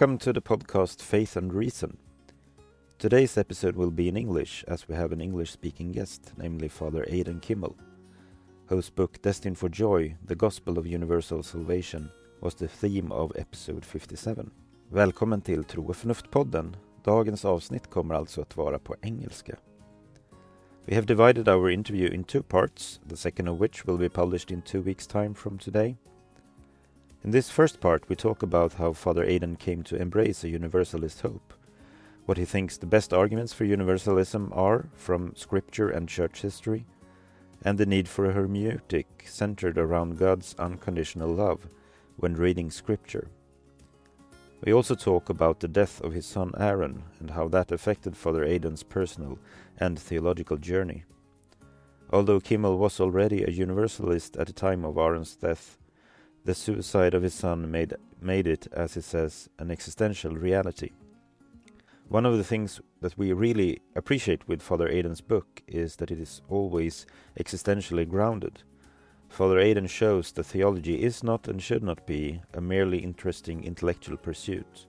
[0.00, 1.98] Welcome to the podcast Faith and Reason.
[2.98, 7.04] Today's episode will be in English as we have an English speaking guest, namely Father
[7.06, 7.74] Aidan Kimel,
[8.66, 13.84] whose book Destined for Joy, The Gospel of Universal Salvation was the theme of episode
[13.84, 14.50] 57.
[14.88, 16.76] Välkommen till Tro och förnuft-podden.
[17.04, 19.56] Dagens avsnitt kommer alltså att vara på engelska.
[20.86, 24.50] We have divided our interview in two parts, the second of which will be published
[24.50, 25.96] in two weeks' time from today.
[27.22, 31.20] In this first part, we talk about how Father Aidan came to embrace a universalist
[31.20, 31.52] hope,
[32.24, 36.86] what he thinks the best arguments for universalism are from scripture and church history,
[37.62, 41.68] and the need for a hermeneutic centered around God's unconditional love
[42.16, 43.28] when reading scripture.
[44.64, 48.44] We also talk about the death of his son Aaron and how that affected Father
[48.44, 49.38] Aidan's personal
[49.76, 51.04] and theological journey.
[52.12, 55.76] Although Kimel was already a universalist at the time of Aaron's death,
[56.44, 60.90] the suicide of his son made, made it, as he says, an existential reality.
[62.08, 66.18] One of the things that we really appreciate with Father Aidan's book is that it
[66.18, 67.06] is always
[67.38, 68.64] existentially grounded.
[69.28, 74.16] Father Aidan shows that theology is not and should not be a merely interesting intellectual
[74.16, 74.86] pursuit,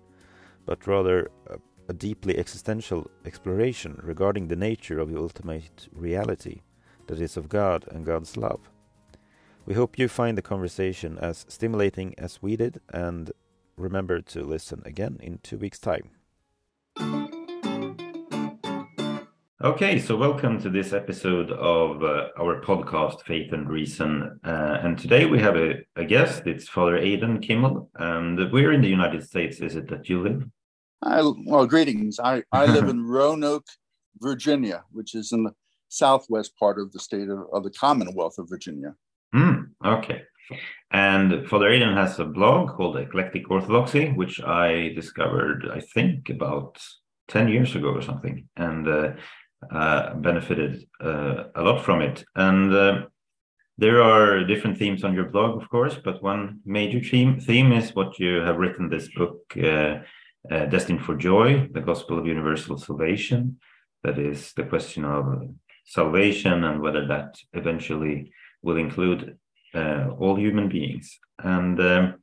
[0.66, 6.62] but rather a, a deeply existential exploration regarding the nature of the ultimate reality
[7.06, 8.71] that is of God and God's love.
[9.64, 13.32] We hope you find the conversation as stimulating as we did, and
[13.78, 16.10] remember to listen again in two weeks' time.
[19.64, 24.40] Okay, so welcome to this episode of uh, our podcast, Faith and Reason.
[24.44, 26.48] Uh, and today we have a, a, guest.
[26.48, 27.88] It's Father Aidan Kimel.
[28.00, 29.60] And we're in the United States.
[29.60, 30.44] Is it that you live?
[31.04, 32.20] I, well, greetings.
[32.20, 33.68] I, I live in Roanoke,
[34.18, 35.54] Virginia, which is in the
[35.90, 38.96] southwest part of the state of, of the Commonwealth of Virginia.
[39.34, 40.24] Mm, okay.
[40.92, 46.82] And Father Aidan has a blog called Eclectic Orthodoxy, which I discovered, I think, about
[47.30, 49.12] 10 years ago or something, and uh,
[49.72, 52.26] uh, benefited uh, a lot from it.
[52.36, 53.04] And uh,
[53.78, 57.96] there are different themes on your blog, of course, but one major theme, theme is
[57.96, 60.00] what you have written this book, uh,
[60.52, 63.60] uh, Destined for Joy, the Gospel of Universal Salvation.
[64.04, 65.50] That is the question of
[65.86, 69.38] salvation and whether that eventually will include
[69.74, 71.20] uh, all human beings.
[71.40, 72.16] And um,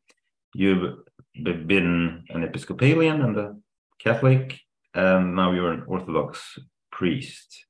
[0.55, 0.99] you've
[1.35, 3.57] been an Episcopalian and a
[3.99, 4.59] Catholic,
[4.95, 6.59] and now you're an Orthodox
[6.93, 7.65] priest.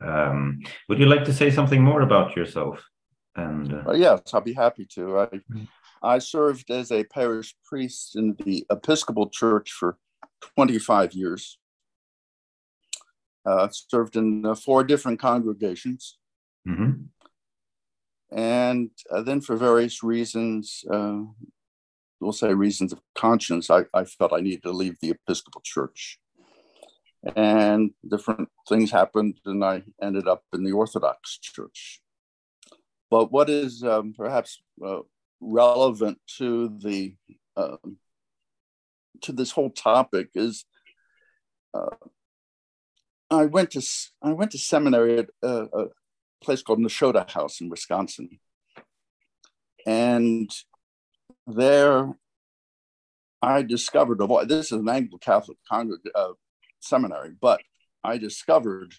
[0.00, 2.82] Um, would you like to say something more about yourself?
[3.36, 3.92] And uh...
[3.92, 5.20] yes, I'll be happy to.
[5.20, 5.64] I, mm-hmm.
[6.02, 9.98] I served as a parish priest in the Episcopal Church for
[10.56, 11.58] 25 years.
[13.46, 16.18] Uh, served in uh, four different congregations.
[16.68, 17.04] Mm-hmm
[18.32, 21.20] and uh, then for various reasons, uh,
[22.20, 26.18] we'll say reasons of conscience, I, I, felt I needed to leave the Episcopal Church.
[27.36, 32.00] And different things happened, and I ended up in the Orthodox Church.
[33.10, 35.00] But what is um, perhaps uh,
[35.40, 37.16] relevant to the
[37.56, 37.98] um,
[39.22, 40.64] to this whole topic is
[41.74, 41.96] uh,
[43.30, 43.82] I went to
[44.22, 45.84] I went to seminary at uh, uh,
[46.42, 48.38] place called Nashotah House in Wisconsin.
[49.86, 50.50] And
[51.46, 52.14] there
[53.42, 55.58] I discovered, of all, this is an Anglo Catholic
[56.14, 56.32] uh,
[56.80, 57.60] seminary, but
[58.04, 58.94] I discovered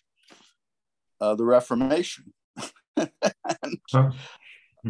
[1.19, 2.34] uh, the Reformation.
[2.97, 3.79] and,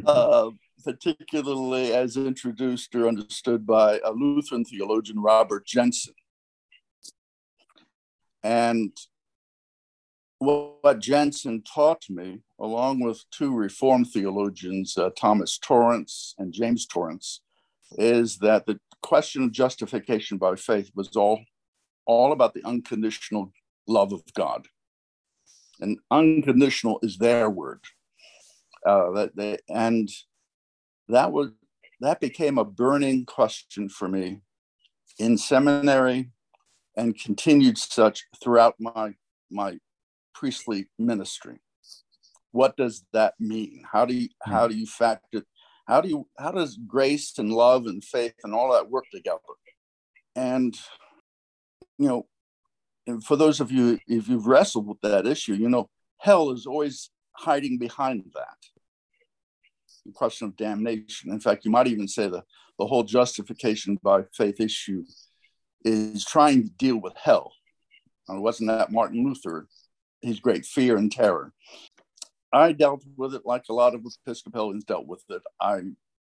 [0.06, 0.50] uh,
[0.84, 6.14] particularly as introduced or understood by a Lutheran theologian, Robert Jenson.
[8.44, 8.92] And
[10.42, 17.42] what Jenson taught me, along with two Reformed theologians, uh, Thomas Torrance and James Torrance,
[17.92, 21.42] is that the question of justification by faith was all,
[22.08, 23.54] all about the unconditional
[23.88, 24.68] love of God.
[25.80, 27.84] And unconditional is their word.
[28.84, 30.10] Uh, that they, and
[31.08, 31.52] that was
[32.00, 34.42] that became a burning question for me
[35.20, 36.32] in seminary
[36.98, 39.14] and continued such throughout my
[39.52, 39.78] my
[40.34, 41.60] priestly ministry.
[42.52, 43.84] What does that mean?
[43.92, 44.52] How do you hmm.
[44.52, 45.44] how do you factor
[45.88, 49.40] how do you how does grace and love and faith and all that work together?
[50.36, 50.76] And
[51.98, 52.28] you know,
[53.08, 56.66] and for those of you if you've wrestled with that issue, you know, hell is
[56.66, 58.58] always hiding behind that.
[60.06, 61.32] The question of damnation.
[61.32, 62.44] In fact, you might even say the,
[62.80, 65.04] the whole justification by faith issue
[65.84, 67.54] is trying to deal with hell.
[68.28, 69.68] And wasn't that Martin Luther
[70.22, 71.54] his great fear and terror.
[72.54, 75.42] I dealt with it like a lot of Episcopalians dealt with it.
[75.60, 75.82] I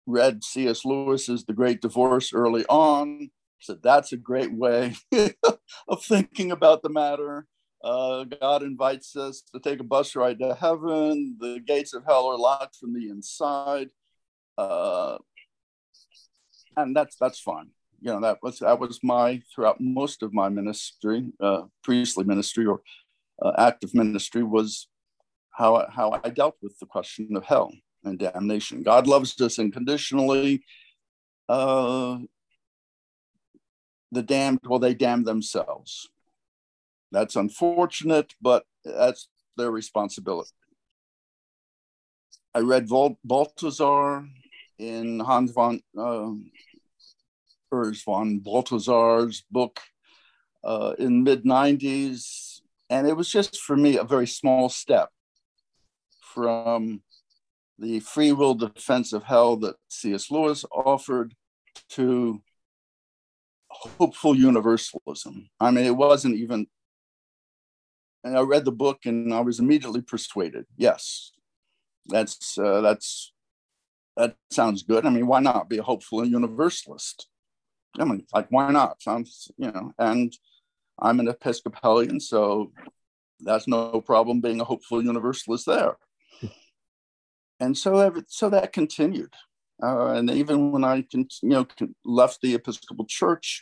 [0.06, 0.86] read C.S.
[0.86, 4.96] Lewis's The Great Divorce early on, said, That's a great way
[5.88, 7.48] of thinking about the matter.
[7.84, 11.38] Uh, God invites us to take a bus ride to heaven.
[11.40, 13.90] The gates of hell are locked from the inside.
[14.58, 15.18] Uh,
[16.78, 17.70] and that's that's fine.
[18.00, 22.66] You know, that was that was my throughout most of my ministry, uh, priestly ministry
[22.66, 22.82] or
[23.42, 24.88] uh, active ministry was
[25.52, 27.72] how how I dealt with the question of hell
[28.04, 28.84] and damnation.
[28.84, 30.64] God loves us unconditionally.
[31.48, 32.20] Uh,
[34.12, 36.10] the damned, well, they damn themselves.
[37.12, 39.28] That's unfortunate, but that's
[39.58, 40.52] their responsibility.
[42.54, 43.20] I read Vol-
[44.80, 46.32] in Hans von uh,
[47.74, 49.80] Urs von Balthasar's book
[50.64, 52.51] uh, in mid 90s,
[52.92, 55.10] and it was just for me a very small step
[56.34, 57.02] from
[57.80, 60.30] the free will defense of hell that C.S.
[60.30, 61.34] Lewis offered
[61.90, 62.44] to
[63.70, 65.50] hopeful universalism.
[65.60, 66.68] I mean, it wasn't even,
[68.26, 70.66] and I read the book and I was immediately persuaded.
[70.76, 71.32] Yes,
[72.08, 73.32] that's, uh, that's,
[74.18, 75.06] that sounds good.
[75.06, 77.28] I mean, why not be a hopeful universalist?
[77.98, 79.02] I mean, like, why not?
[79.02, 80.34] Sounds, you know, and
[81.02, 82.72] I'm an Episcopalian, so
[83.40, 85.98] that's no problem being a hopeful universalist there
[87.62, 89.34] and so so that continued.
[89.82, 91.66] Uh, and even when I you know
[92.04, 93.62] left the Episcopal Church,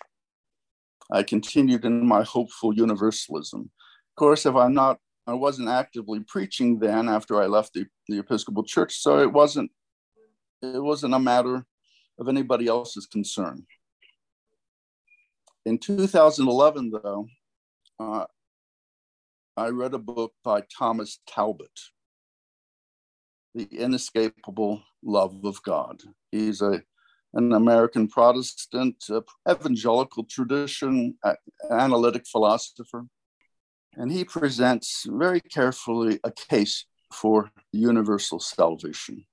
[1.11, 3.61] I continued in my hopeful universalism.
[3.61, 4.97] Of course, if I'm not,
[5.27, 9.69] I wasn't actively preaching then after I left the, the Episcopal Church, so it wasn't
[10.61, 11.65] it wasn't a matter
[12.17, 13.65] of anybody else's concern.
[15.69, 17.27] In 2011, though,
[17.99, 18.25] uh,
[19.55, 21.79] I read a book by Thomas Talbott
[23.53, 26.01] the inescapable love of God.
[26.31, 26.81] He's a
[27.35, 31.35] an American Protestant, uh, evangelical tradition, uh,
[31.69, 33.05] analytic philosopher,
[33.93, 39.23] and he presents very carefully a case for universal salvation.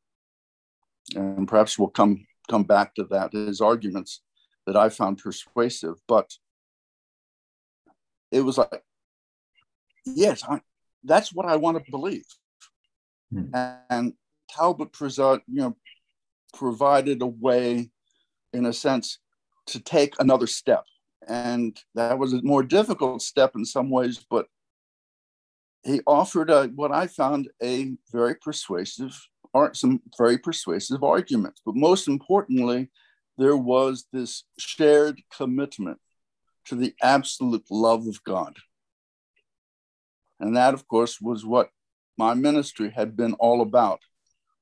[1.14, 4.20] And perhaps we'll come come back to that his arguments
[4.66, 6.30] that I found persuasive, but
[8.32, 8.82] it was like,
[10.04, 10.60] yes, I,
[11.04, 12.26] that's what I want to believe.
[13.32, 13.82] Mm.
[13.88, 14.12] And
[14.50, 15.76] Talbott present, you know,
[16.54, 17.90] provided a way,
[18.52, 19.18] in a sense,
[19.66, 20.84] to take another step.
[21.28, 24.46] And that was a more difficult step in some ways, but
[25.84, 29.16] he offered a, what I found a very persuasive,
[29.52, 31.60] or some very persuasive arguments.
[31.64, 32.90] But most importantly,
[33.38, 35.98] there was this shared commitment
[36.66, 38.56] to the absolute love of God.
[40.40, 41.70] And that, of course, was what
[42.18, 44.00] my ministry had been all about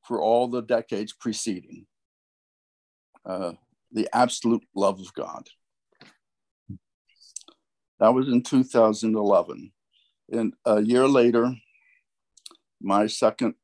[0.03, 1.87] for all the decades preceding
[3.25, 3.53] uh,
[3.93, 5.49] the absolute love of God.
[8.00, 9.73] That was in 2011.
[10.31, 11.55] And a year later,
[12.81, 13.55] my second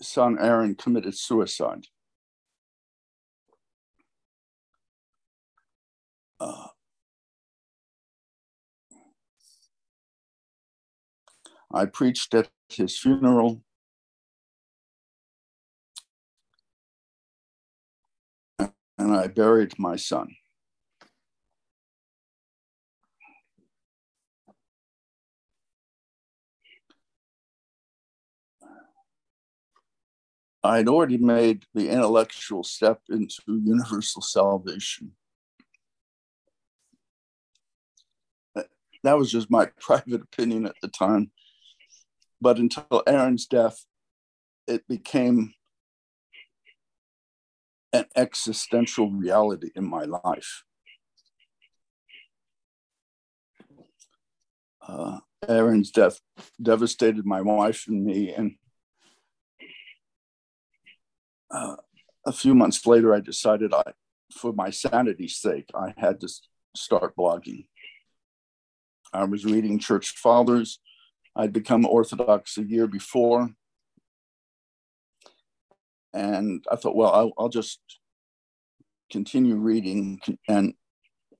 [0.00, 1.86] son, Aaron, committed suicide.
[6.42, 6.66] Uh,
[11.72, 13.62] I preached at his funeral.
[18.58, 20.36] And I buried my son.
[30.64, 35.12] I had already made the intellectual step into universal salvation.
[39.02, 41.30] That was just my private opinion at the time.
[42.40, 43.84] But until Aaron's death,
[44.66, 45.54] it became
[47.92, 50.64] an existential reality in my life.
[54.86, 55.18] Uh,
[55.48, 56.20] Aaron's death
[56.60, 58.32] devastated my wife and me.
[58.32, 58.56] And
[61.50, 61.76] uh,
[62.26, 63.92] a few months later, I decided I,
[64.32, 66.28] for my sanity's sake, I had to
[66.74, 67.66] start blogging.
[69.12, 70.80] I was reading church fathers.
[71.36, 73.48] I'd become Orthodox a year before.
[76.14, 77.80] And I thought, well, I'll, I'll just
[79.10, 80.74] continue reading and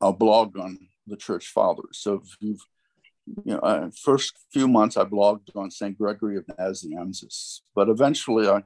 [0.01, 1.99] I'll blog on the church fathers.
[1.99, 2.61] So if you've,
[3.45, 5.97] you know, uh, first few months I blogged on St.
[5.97, 8.63] Gregory of Nazianzus, but eventually I,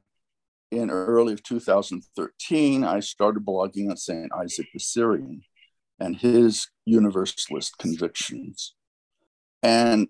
[0.71, 4.31] in early of 2013, I started blogging on St.
[4.33, 5.43] Isaac the Syrian
[6.01, 8.75] and his universalist convictions.
[9.67, 10.07] And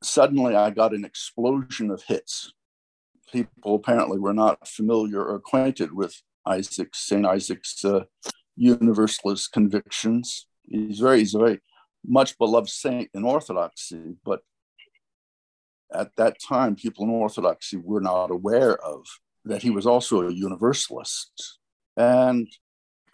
[0.00, 2.52] suddenly I got an explosion of hits.
[3.32, 6.14] People apparently were not familiar or acquainted with
[6.46, 7.26] Isaac, St.
[7.26, 8.04] Isaac's uh,
[8.54, 10.46] universalist convictions.
[10.62, 11.58] He's very, he's a very
[12.06, 14.42] much beloved saint in Orthodoxy, but
[15.92, 19.04] at that time, people in Orthodoxy were not aware of
[19.46, 21.58] that he was also a universalist.
[21.96, 22.46] And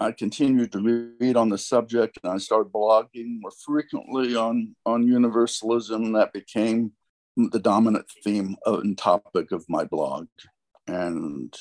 [0.00, 5.06] I continued to read on the subject and I started blogging more frequently on, on
[5.06, 6.12] universalism.
[6.14, 6.92] That became
[7.36, 10.26] the dominant theme and topic of my blog.
[10.86, 11.54] And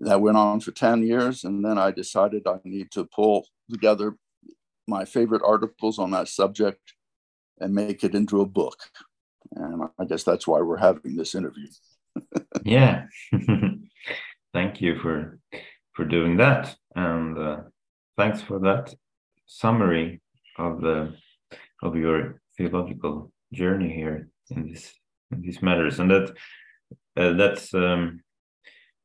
[0.00, 1.44] that went on for 10 years.
[1.44, 4.16] And then I decided I need to pull together
[4.86, 6.94] my favorite articles on that subject
[7.58, 8.78] and make it into a book.
[9.52, 11.68] And I guess that's why we're having this interview.
[12.64, 13.06] yeah.
[14.52, 15.38] Thank you for
[15.94, 16.76] for doing that.
[16.96, 17.56] And uh,
[18.16, 18.92] thanks for that
[19.46, 20.20] summary
[20.58, 21.14] of the
[21.82, 24.92] of your theological journey here in this
[25.30, 26.00] in these matters.
[26.00, 26.30] And that
[27.16, 28.22] uh, that's um,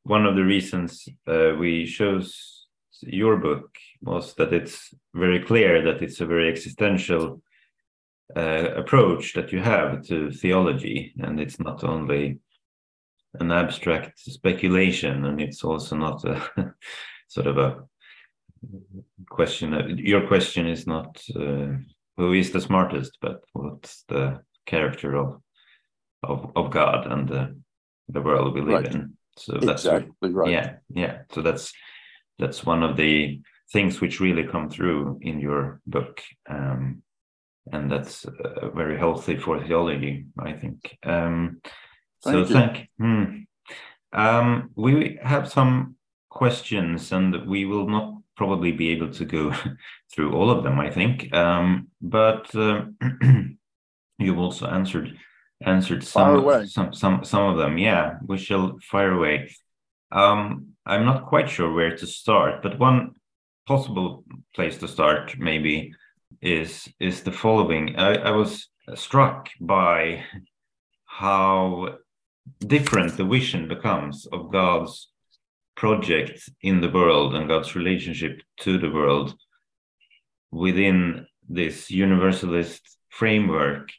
[0.04, 2.66] one of the reasons uh, we chose
[3.02, 7.42] your book was that it's very clear that it's a very existential
[8.36, 12.38] uh, approach that you have to theology, and it's not only
[13.40, 16.40] an abstract speculation, and it's also not a
[17.32, 17.70] sort of a
[19.30, 19.98] question.
[19.98, 21.68] Your question is not uh,
[22.16, 25.40] who is the smartest, but what's the character of
[26.22, 27.56] of, of God and the,
[28.08, 28.94] the world we live right.
[28.94, 29.16] in.
[29.36, 30.50] So that's exactly right.
[30.50, 31.22] Yeah, yeah.
[31.32, 31.72] So that's
[32.38, 33.40] that's one of the
[33.72, 37.02] things which really come through in your book, um,
[37.72, 40.96] and that's uh, very healthy for theology, I think.
[41.02, 41.60] Um,
[42.22, 42.88] thank so thank.
[42.98, 43.24] Hmm.
[44.12, 45.96] Um, we have some
[46.32, 49.54] questions, and we will not probably be able to go
[50.12, 51.32] through all of them, I think.
[51.34, 52.86] Um, but uh,
[54.18, 55.16] you've also answered
[55.64, 57.78] answered some, some some some of them.
[57.78, 59.54] Yeah, we shall fire away.
[60.10, 63.12] Um, I'm not quite sure where to start, but one
[63.66, 64.24] possible
[64.54, 65.92] place to start maybe
[66.40, 67.96] is is the following.
[67.96, 70.24] I, I was struck by
[71.04, 71.98] how
[72.58, 75.11] different the vision becomes of God's
[75.76, 79.34] project in the world and God's relationship to the world
[80.50, 83.90] within this universalist framework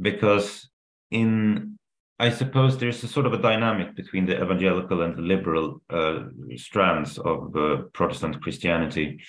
[0.00, 0.68] because
[1.10, 1.78] in
[2.18, 6.24] I suppose there's a sort of a dynamic between the evangelical and the liberal uh,
[6.56, 9.22] strands of uh, Protestant Christianity,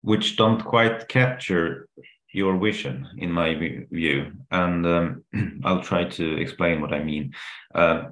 [0.00, 1.88] which don't quite capture
[2.32, 3.54] your vision, in my
[3.90, 4.32] view.
[4.50, 5.24] And um,
[5.64, 7.34] I'll try to explain what I mean.
[7.74, 8.04] Uh,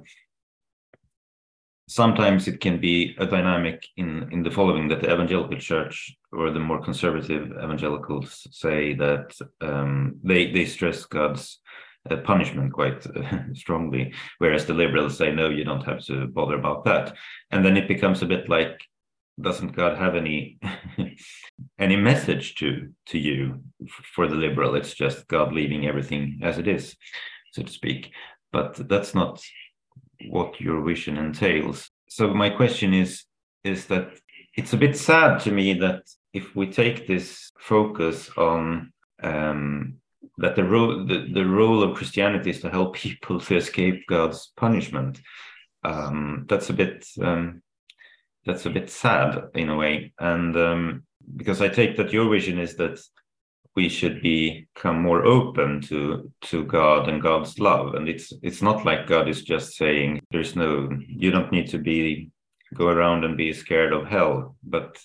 [1.89, 6.51] sometimes it can be a dynamic in, in the following that the evangelical church or
[6.51, 11.59] the more conservative evangelicals say that um, they, they stress God's
[12.09, 16.59] uh, punishment quite uh, strongly, whereas the liberals say no, you don't have to bother
[16.59, 17.15] about that,
[17.49, 18.79] and then it becomes a bit like,
[19.41, 20.59] doesn't God have any
[21.79, 23.63] any message to to you
[24.13, 24.75] for the liberal?
[24.75, 26.95] It's just God leaving everything as it is,
[27.53, 28.11] so to speak.
[28.51, 29.41] But that's not
[30.27, 31.89] what your vision entails.
[32.09, 33.23] So my question is
[33.63, 34.09] is that
[34.55, 39.95] it's a bit sad to me that if we take this focus on um,
[40.37, 44.51] that the role the, the role of Christianity is to help people to escape God's
[44.55, 45.19] punishment.
[45.83, 47.61] Um, that's a bit um,
[48.45, 51.03] that's a bit sad in a way, and um,
[51.35, 52.99] because I take that your vision is that
[53.75, 58.85] we should become more open to to God and God's love, and it's it's not
[58.85, 62.31] like God is just saying there's no you don't need to be
[62.73, 64.97] go around and be scared of hell, but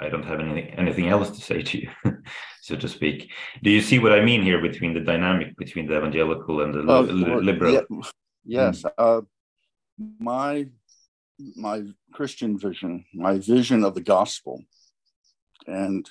[0.00, 1.90] I don't have any, anything else to say to you,
[2.62, 3.30] so to speak.
[3.62, 6.80] Do you see what I mean here between the dynamic between the evangelical and the
[6.80, 7.72] uh, li- liberal?
[7.74, 7.80] Yeah,
[8.44, 8.90] yes, mm.
[8.98, 9.22] uh,
[10.20, 10.68] my
[11.56, 14.62] my Christian vision, my vision of the gospel,
[15.66, 16.08] and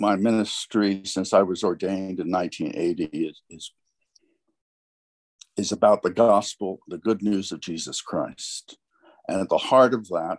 [0.00, 3.72] my ministry since I was ordained in 1980 is, is
[5.56, 8.78] is about the gospel, the good news of Jesus Christ,
[9.28, 10.38] and at the heart of that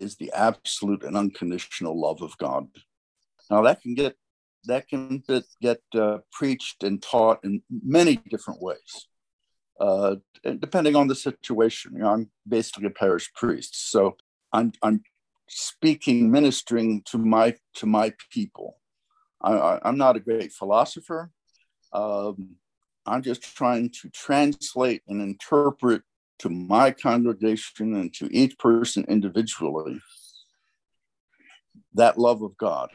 [0.00, 2.68] is the absolute and unconditional love of God.
[3.50, 4.16] Now that can get
[4.64, 9.08] that can get, get uh, preached and taught in many different ways,
[9.80, 11.92] uh, depending on the situation.
[11.94, 14.16] You know, I'm basically a parish priest, so
[14.52, 15.02] I'm I'm
[15.48, 18.76] speaking, ministering to my to my people.
[19.40, 21.30] I, am not a great philosopher.
[21.92, 22.56] Um,
[23.06, 26.02] I'm just trying to translate and interpret
[26.40, 30.00] to my congregation and to each person individually
[31.94, 32.90] that love of God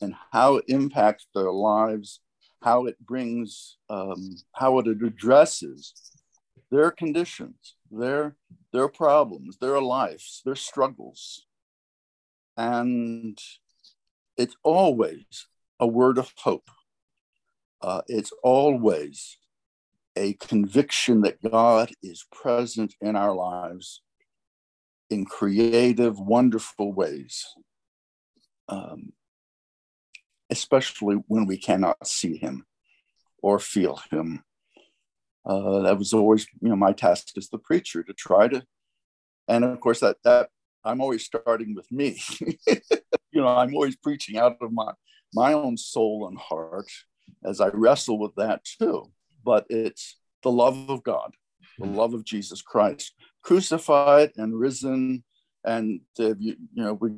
[0.00, 2.20] and how it impacts their lives,
[2.62, 5.94] how it brings, um, how it addresses
[6.70, 8.36] their conditions, their
[8.72, 11.46] their problems, their lives, their struggles.
[12.58, 13.38] And
[14.36, 15.46] it's always
[15.78, 16.68] a word of hope.
[17.80, 19.38] Uh, it's always
[20.16, 24.02] a conviction that God is present in our lives
[25.08, 27.46] in creative, wonderful ways,
[28.68, 29.12] um,
[30.50, 32.66] especially when we cannot see Him
[33.40, 34.42] or feel Him.
[35.46, 38.64] Uh, that was always, you know, my task as the preacher to try to,
[39.46, 40.50] and of course that that
[40.84, 42.20] I'm always starting with me.
[42.66, 44.92] you know, I'm always preaching out of my
[45.34, 46.90] my own soul and heart
[47.44, 49.10] as I wrestle with that too.
[49.44, 51.34] But it's the love of God,
[51.78, 55.24] the love of Jesus Christ, crucified and risen.
[55.64, 57.10] And uh, you, you know, we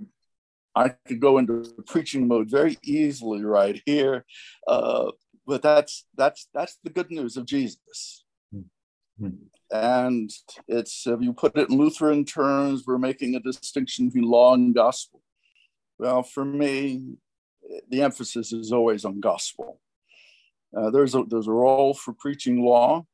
[0.75, 4.25] I could go into preaching mode very easily right here,
[4.67, 5.11] uh,
[5.47, 8.25] but that's that's that's the good news of Jesus.
[8.55, 9.29] Mm-hmm.
[9.73, 10.31] And
[10.67, 14.75] it's if you put it in Lutheran terms, we're making a distinction between law and
[14.75, 15.23] gospel.
[15.99, 17.17] Well, for me,
[17.89, 19.81] the emphasis is always on gospel.
[20.77, 23.05] Uh, there's a there's a role for preaching law,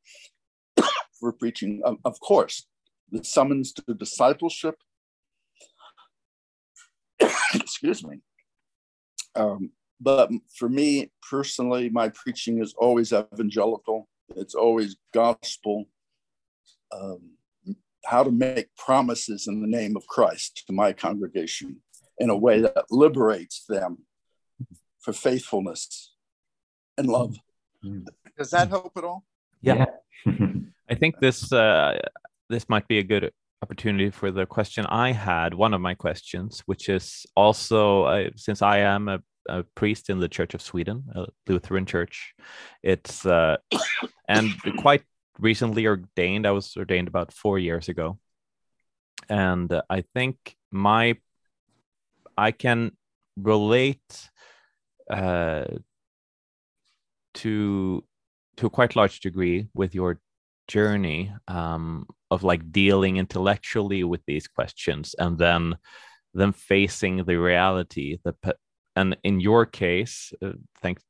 [1.20, 2.66] for preaching, of, of course,
[3.10, 4.76] the summons to discipleship.
[7.54, 8.20] Excuse me.
[9.34, 9.70] Um,
[10.00, 14.08] but for me personally, my preaching is always evangelical.
[14.36, 15.86] It's always gospel.
[17.00, 17.32] Um,
[18.04, 21.82] how to make promises in the name of Christ to my congregation
[22.18, 23.98] in a way that liberates them
[25.00, 26.14] for faithfulness
[26.96, 27.36] and love.
[28.38, 29.24] Does that help at all?
[29.60, 29.86] Yeah.
[30.88, 31.98] I think this uh,
[32.48, 36.62] this might be a good opportunity for the question I had, one of my questions,
[36.66, 41.04] which is also uh, since I am a, a, priest in the Church of Sweden,
[41.14, 42.34] a Lutheran church,
[42.82, 43.56] it's uh,
[44.28, 45.02] and quite
[45.38, 46.46] recently ordained.
[46.46, 48.18] I was ordained about four years ago,
[49.28, 51.16] and uh, I think my
[52.36, 52.92] I can
[53.36, 54.30] relate
[55.10, 55.64] uh,
[57.34, 58.04] to
[58.56, 60.20] to a quite large degree with your
[60.68, 65.76] journey um, of like dealing intellectually with these questions and then
[66.34, 68.56] then facing the reality that
[68.96, 71.02] and in your case uh, thanks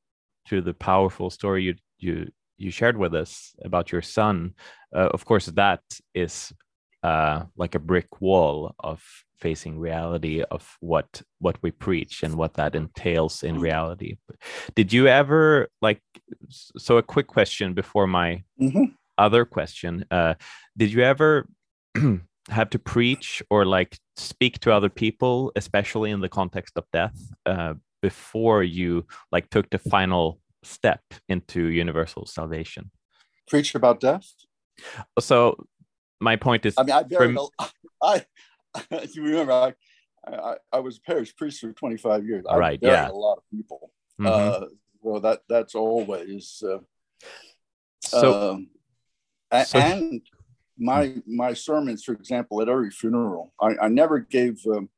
[0.48, 2.28] to the powerful story you you
[2.58, 4.54] you shared with us about your son
[4.94, 5.82] uh, of course that
[6.14, 6.52] is
[7.02, 9.02] uh, like a brick wall of
[9.38, 14.16] facing reality of what what we preach and what that entails in reality
[14.74, 16.00] did you ever like
[16.48, 18.84] so a quick question before my mm-hmm.
[19.18, 20.34] other question uh,
[20.76, 21.46] did you ever
[22.48, 27.18] have to preach or like speak to other people especially in the context of death
[27.44, 32.90] uh, before you like took the final step into universal salvation.
[33.48, 34.26] Preach about death?
[35.20, 35.66] So
[36.20, 37.48] my point is i mean i buried from...
[38.02, 38.24] i
[39.12, 39.74] you remember I,
[40.26, 42.44] I, I was a parish priest for 25 years.
[42.48, 43.08] I right yeah.
[43.08, 43.92] a lot of people.
[44.20, 44.26] Mm-hmm.
[44.64, 44.66] uh
[45.02, 46.78] well that that's always uh,
[48.00, 48.68] so, um,
[49.64, 50.22] so and
[50.78, 54.88] my my sermons for example at every funeral i, I never gave um,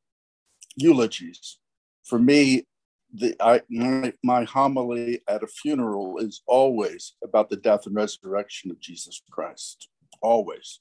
[0.78, 1.58] eulogies.
[2.04, 2.66] For me
[3.14, 8.70] the I, my, my homily at a funeral is always about the death and resurrection
[8.70, 9.88] of jesus christ
[10.20, 10.80] always.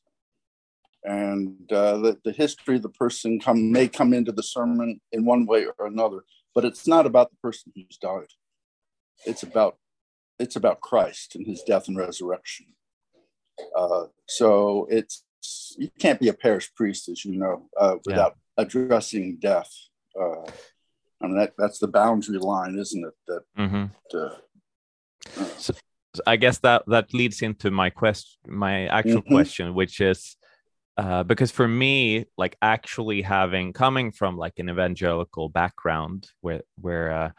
[1.04, 5.24] And uh, the, the history of the person come may come into the sermon in
[5.26, 6.24] one way or another
[6.58, 8.34] but it's not about the person who's died.
[9.28, 9.78] It's about
[10.40, 12.66] it's about christ and his death and resurrection.
[13.76, 15.24] Uh, so it's
[15.78, 18.64] you can't be a parish priest as you know uh, without yeah.
[18.64, 19.72] addressing death
[20.20, 20.50] uh,
[21.22, 23.86] i mean that, that's the boundary line isn't it that mm-hmm.
[24.14, 24.30] Uh,
[25.58, 25.74] so,
[26.26, 29.34] I guess that that leads into my question, my actual mm-hmm.
[29.34, 30.38] question, which is
[30.98, 37.12] uh, because for me like actually having coming from like an evangelical background where where
[37.12, 37.32] uh,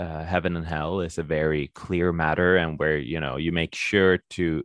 [0.00, 3.74] uh, heaven and hell is a very clear matter and where you know you make
[3.74, 4.62] sure to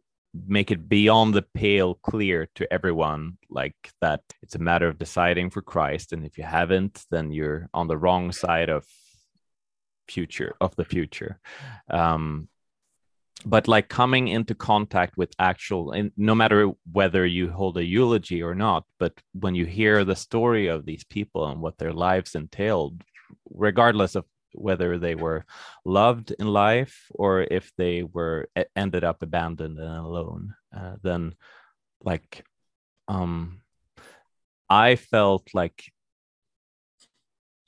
[0.48, 5.50] make it beyond the pale clear to everyone like that it's a matter of deciding
[5.50, 8.86] for christ and if you haven't then you're on the wrong side of
[10.12, 11.40] future of the future.
[11.90, 12.48] Um
[13.44, 18.44] but like coming into contact with actual and no matter whether you hold a eulogy
[18.44, 22.36] or not but when you hear the story of these people and what their lives
[22.36, 23.02] entailed
[23.50, 25.46] regardless of whether they were
[25.86, 31.34] loved in life or if they were ended up abandoned and alone uh, then
[32.04, 32.44] like
[33.08, 33.62] um
[34.70, 35.92] i felt like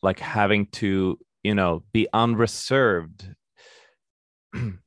[0.01, 3.29] like having to you know be unreserved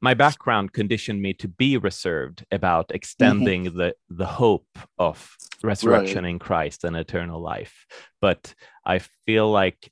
[0.00, 3.78] my background conditioned me to be reserved about extending mm-hmm.
[3.78, 4.66] the the hope
[4.98, 6.30] of resurrection right.
[6.30, 7.86] in Christ and eternal life.
[8.20, 9.90] But I feel like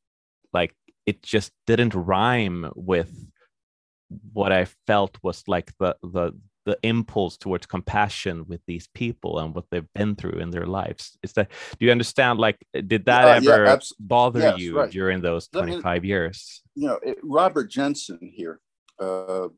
[0.52, 0.74] like
[1.06, 3.11] it just didn't rhyme with
[4.32, 6.32] what I felt was like the the
[6.64, 11.16] the impulse towards compassion with these people and what they've been through in their lives.
[11.22, 14.90] Is that do you understand like did that uh, ever yeah, bother yes, you right.
[14.90, 16.62] during those 25 years?
[16.74, 18.61] You know it, robert Jenson here
[18.98, 19.48] uh,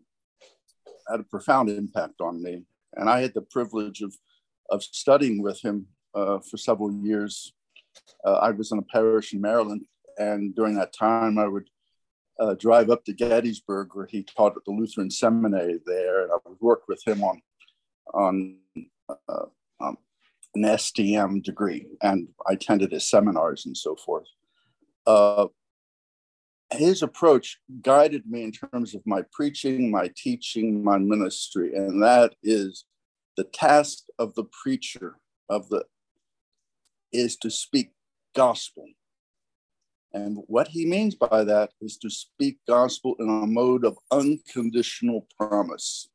[1.10, 4.14] had a profound impact on me and i had the privilege of
[4.70, 7.54] of studying with him uh, for several years.
[8.24, 9.84] Uh, i was in a parish in maryland
[10.18, 11.68] and during that time i would
[12.38, 16.36] uh, drive up to Gettysburg, where he taught at the Lutheran Seminary there, and I
[16.48, 17.42] would work with him on
[18.14, 18.56] on
[19.08, 19.46] uh,
[19.80, 19.98] um,
[20.54, 24.26] an STM degree, and I attended his seminars and so forth.
[25.06, 25.48] Uh,
[26.70, 32.34] his approach guided me in terms of my preaching, my teaching, my ministry, and that
[32.42, 32.84] is
[33.36, 35.84] the task of the preacher of the
[37.10, 37.90] is to speak
[38.34, 38.84] gospel
[40.12, 45.26] and what he means by that is to speak gospel in a mode of unconditional
[45.38, 46.08] promise.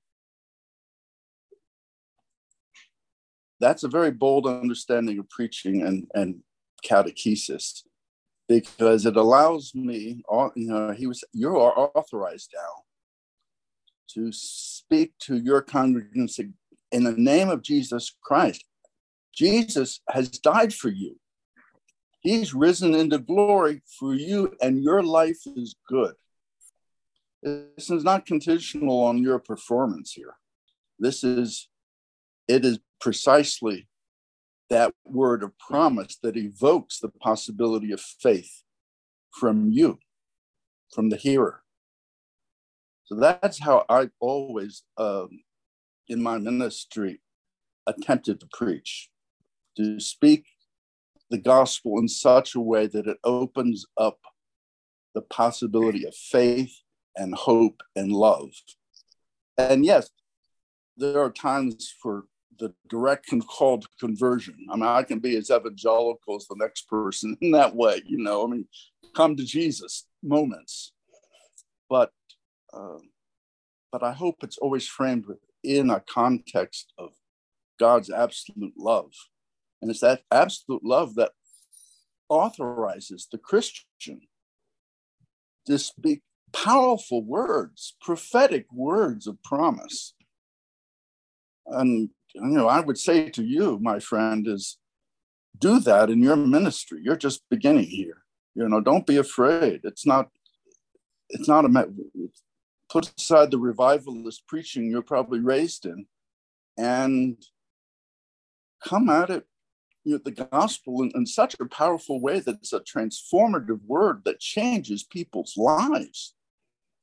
[3.59, 6.41] That's a very bold understanding of preaching and, and
[6.85, 7.83] catechesis
[8.49, 10.21] because it allows me,
[10.55, 12.83] you know, he was, you are authorized now
[14.09, 16.55] to speak to your congregation
[16.91, 18.65] in the name of Jesus Christ.
[19.33, 21.17] Jesus has died for you.
[22.23, 26.13] He's risen into glory for you, and your life is good.
[27.41, 30.35] This is not conditional on your performance here.
[30.97, 31.67] This is,
[32.47, 33.89] it is precisely
[34.69, 38.63] that word of promise that evokes the possibility of faith
[39.31, 39.99] from you,
[40.93, 41.61] from the hearer.
[43.03, 45.41] So that's how I always, um,
[46.07, 47.21] in my ministry,
[47.85, 49.09] attempted to preach,
[49.75, 50.45] to speak
[51.33, 54.19] the gospel in such a way that it opens up
[55.15, 56.81] the possibility of faith
[57.15, 58.51] and hope and love.
[59.57, 60.11] And yes,
[60.95, 62.25] there are times for
[62.59, 64.55] the direct call to conversion.
[64.69, 68.19] I mean, I can be as evangelical as the next person in that way, you
[68.19, 68.45] know.
[68.45, 68.67] I mean,
[69.15, 70.93] come to Jesus moments,
[71.89, 72.11] but
[72.71, 72.99] uh,
[73.91, 77.09] but I hope it's always framed within a context of
[77.79, 79.13] God's absolute love
[79.83, 81.33] and it's that absolute love that
[82.29, 84.21] authorizes the Christian
[85.67, 86.21] to speak
[86.53, 90.13] powerful words, prophetic words of promise.
[91.67, 94.77] And you know, I would say to you, my friend, is
[95.57, 97.01] do that in your ministry.
[97.03, 98.23] You're just beginning here.
[98.55, 99.81] You know, don't be afraid.
[99.83, 100.29] It's not.
[101.27, 101.89] It's not a.
[102.89, 106.05] Put aside the revivalist preaching you're probably raised in,
[106.77, 107.35] and
[108.81, 109.45] come at it
[110.03, 114.23] you know, the gospel in, in such a powerful way that it's a transformative word
[114.25, 116.33] that changes people's lives.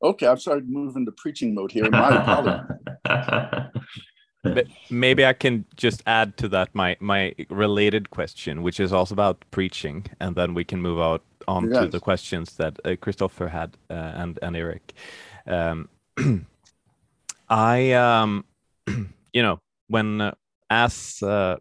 [0.02, 1.90] Okay, I'm sorry to move into preaching mode here.
[1.90, 2.62] My
[4.90, 9.44] Maybe I can just add to that my my related question, which is also about
[9.50, 11.82] preaching, and then we can move out on yes.
[11.82, 14.94] to the questions that uh, Christopher had uh, and and Eric.
[15.46, 15.88] Um,
[17.50, 18.46] I um,
[19.34, 20.32] you know when uh,
[20.70, 21.56] as uh,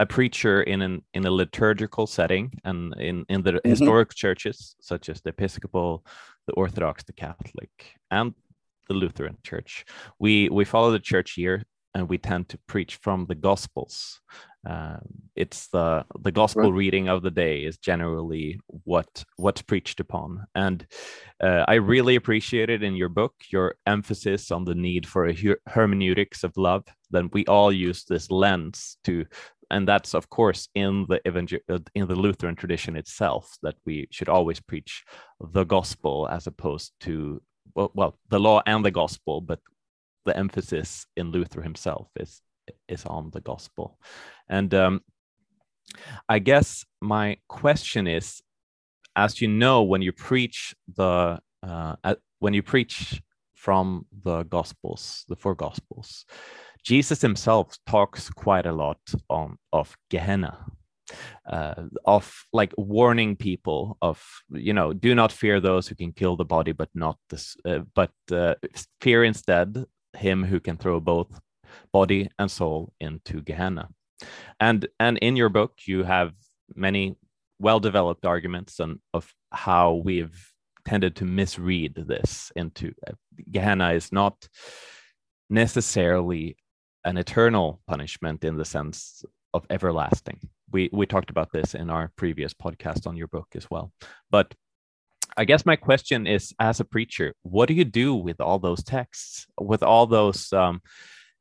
[0.00, 3.68] a preacher in an in a liturgical setting and in in the mm-hmm.
[3.68, 6.04] historic churches such as the Episcopal,
[6.46, 7.70] the Orthodox, the Catholic,
[8.10, 8.34] and
[8.88, 9.84] the Lutheran Church,
[10.18, 11.62] we we follow the church year
[11.94, 14.20] and we tend to preach from the Gospels.
[14.66, 15.00] Um,
[15.36, 16.78] it's the the gospel right.
[16.78, 20.86] reading of the day is generally what what's preached upon, and
[21.42, 26.44] uh, I really appreciated in your book your emphasis on the need for a hermeneutics
[26.44, 26.84] of love.
[27.10, 29.24] Then we all use this lens to
[29.70, 34.08] and that's of course in the evangel- uh, in the Lutheran tradition itself that we
[34.10, 35.04] should always preach
[35.40, 37.40] the gospel as opposed to
[37.74, 39.60] well, well the law and the gospel, but
[40.26, 42.42] the emphasis in Luther himself is
[42.88, 43.98] is on the gospel,
[44.48, 45.00] and um,
[46.28, 48.42] I guess my question is,
[49.16, 53.20] as you know, when you preach the uh, when you preach
[53.54, 56.24] from the gospels, the four gospels,
[56.84, 60.66] Jesus himself talks quite a lot on of Gehenna,
[61.48, 66.36] uh, of like warning people of you know do not fear those who can kill
[66.36, 68.54] the body but not this uh, but uh,
[69.00, 69.84] fear instead
[70.16, 71.40] him who can throw both
[71.92, 73.88] body and soul into Gehenna.
[74.58, 76.32] And and in your book you have
[76.74, 77.16] many
[77.58, 80.52] well developed arguments on of how we've
[80.84, 83.12] tended to misread this into uh,
[83.50, 84.48] Gehenna is not
[85.48, 86.56] necessarily
[87.04, 90.38] an eternal punishment in the sense of everlasting.
[90.70, 93.92] We we talked about this in our previous podcast on your book as well.
[94.30, 94.54] But
[95.36, 98.82] I guess my question is, as a preacher, what do you do with all those
[98.82, 100.82] texts, with all those um,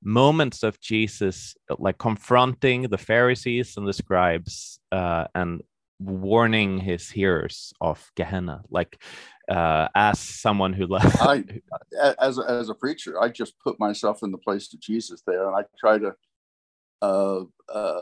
[0.03, 5.61] moments of Jesus, like confronting the Pharisees and the scribes, uh, and
[5.99, 9.01] warning his hearers of Gehenna, like
[9.49, 11.21] uh, as someone who left.
[11.21, 11.43] I,
[12.19, 15.47] as a, as a preacher, I just put myself in the place of Jesus there,
[15.47, 16.15] and I try to
[17.01, 18.01] uh, uh,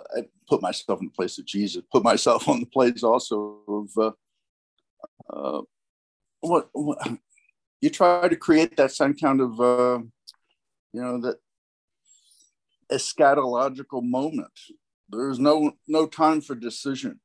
[0.50, 4.12] put myself in the place of Jesus, put myself on the place also of uh,
[5.34, 5.62] uh,
[6.42, 6.98] what, what,
[7.82, 10.00] you try to create that same kind of uh,
[10.94, 11.38] you know that
[12.92, 14.60] eschatological moment.
[15.10, 17.20] There's no no time for decision.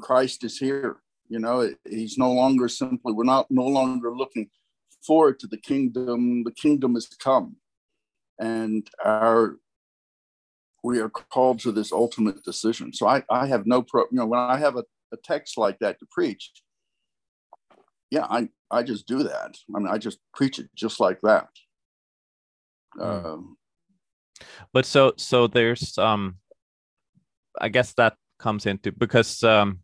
[0.00, 0.98] Christ is here.
[1.28, 3.12] You know, he's no longer simply.
[3.12, 4.50] We're not no longer looking
[5.06, 6.44] forward to the kingdom.
[6.44, 7.56] The kingdom has come,
[8.38, 9.56] and our
[10.84, 12.92] we are called to this ultimate decision.
[12.92, 15.78] So I, I have no pro, you know, when I have a, a text like
[15.78, 16.52] that to preach,
[18.10, 19.56] yeah, I, I just do that.
[19.74, 21.48] I mean, I just preach it just like that.
[23.00, 23.38] Uh,
[24.74, 26.36] but so, so there's, um,
[27.58, 29.80] I guess that comes into because um,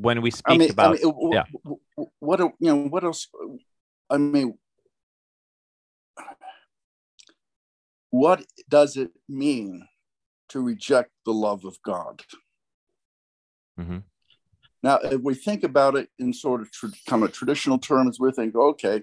[0.00, 1.44] when we speak I mean, about, I mean, yeah,
[2.18, 3.28] what you know, what else?
[4.10, 4.58] I mean,
[8.10, 9.86] what does it mean
[10.48, 12.22] to reject the love of God.
[13.78, 13.98] Mm-hmm.
[14.82, 18.30] Now, if we think about it in sort of tra- kind of traditional terms, we
[18.32, 19.02] think, okay,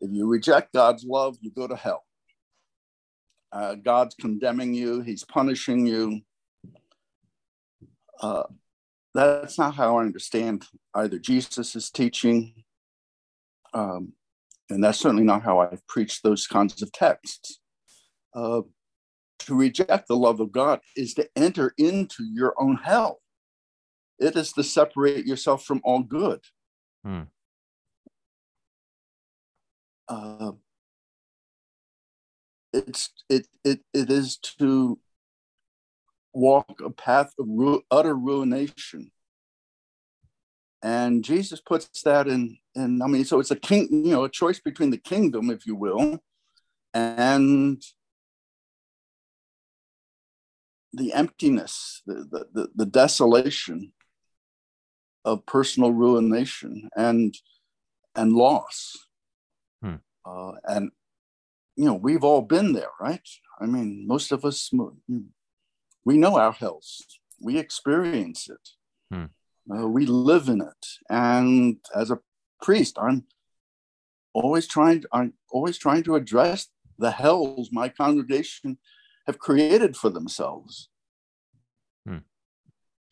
[0.00, 2.04] if you reject God's love, you go to hell.
[3.52, 6.20] Uh, God's condemning you, He's punishing you.
[8.20, 8.44] Uh,
[9.14, 12.64] that's not how I understand either Jesus' teaching,
[13.74, 14.12] um,
[14.70, 17.60] and that's certainly not how I've preached those kinds of texts.
[18.34, 18.62] Uh,
[19.40, 23.20] to reject the love of God is to enter into your own hell.
[24.18, 26.40] It is to separate yourself from all good.
[27.04, 27.22] Hmm.
[30.08, 30.52] Uh,
[32.72, 34.98] it's it it it is to
[36.32, 39.10] walk a path of ru- utter ruination.
[40.82, 44.28] And Jesus puts that in, in, I mean, so it's a king, you know, a
[44.28, 46.20] choice between the kingdom, if you will,
[46.92, 47.82] and
[50.92, 53.92] the emptiness, the, the, the desolation
[55.24, 57.34] of personal ruination and
[58.14, 59.06] and loss.
[59.82, 59.96] Hmm.
[60.26, 60.90] Uh, and
[61.76, 63.26] you know, we've all been there, right?
[63.60, 64.70] I mean, most of us,
[66.04, 67.04] we know our hells.
[67.40, 68.68] We experience it.
[69.10, 69.24] Hmm.
[69.72, 70.86] Uh, we live in it.
[71.08, 72.20] And as a
[72.60, 73.24] priest, I'm
[74.34, 75.04] always trying.
[75.12, 78.78] I'm always trying to address the hells my congregation
[79.26, 80.88] have created for themselves.
[82.06, 82.18] Hmm.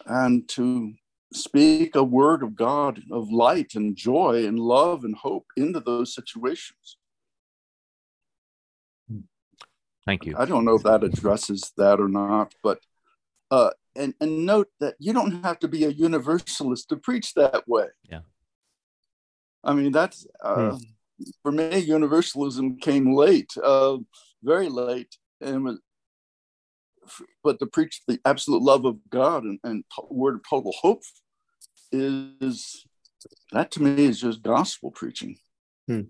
[0.06, 0.94] And to
[1.32, 6.14] speak a word of God, of light and joy and love and hope into those
[6.14, 6.96] situations.
[10.06, 10.34] Thank you.
[10.38, 12.80] I don't know if that addresses that or not, but
[13.50, 17.68] uh, and and note that you don't have to be a universalist to preach that
[17.68, 17.86] way.
[18.08, 18.20] Yeah.
[19.62, 20.76] I mean that's uh, hmm.
[21.42, 21.78] for me.
[21.78, 23.98] Universalism came late, uh,
[24.42, 25.78] very late, and
[27.42, 31.02] but to preach the absolute love of God and, and word of total hope
[31.92, 32.86] is
[33.52, 35.36] that to me is just gospel preaching.
[35.86, 36.02] Hmm.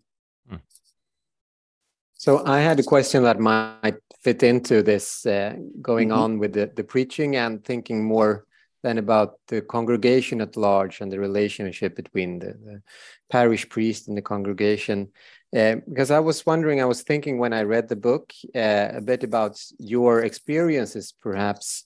[2.21, 2.31] Hmm.
[2.31, 6.19] So I had a question that might fit into this uh, going mm-hmm.
[6.19, 8.45] on with the, the preaching and thinking more
[8.83, 12.83] than about the congregation at large and the relationship between the, the
[13.31, 15.09] parish priest and the congregation.
[15.55, 19.01] Uh, because I was wondering, I was thinking when I read the book uh, a
[19.01, 21.85] bit about your experiences, perhaps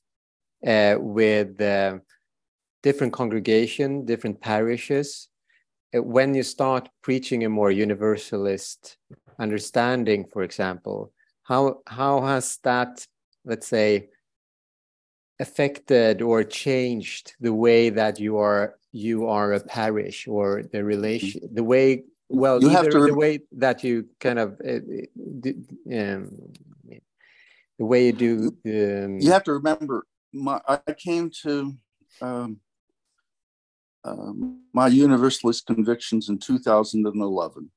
[0.66, 1.98] uh, with uh,
[2.82, 5.28] different congregation, different parishes.
[5.96, 8.98] Uh, when you start preaching a more universalist
[9.38, 13.06] understanding, for example, how how has that,
[13.44, 14.08] let's say,
[15.40, 21.40] affected or changed the way that you are you are a parish or the relation,
[21.52, 24.80] the way well, you either the way that you kind of uh,
[25.94, 26.30] um,
[27.78, 28.56] the way you do.
[28.66, 31.74] Um, you have to remember, my, I came to
[32.20, 32.60] um,
[34.04, 37.70] um, my Universalist convictions in 2011.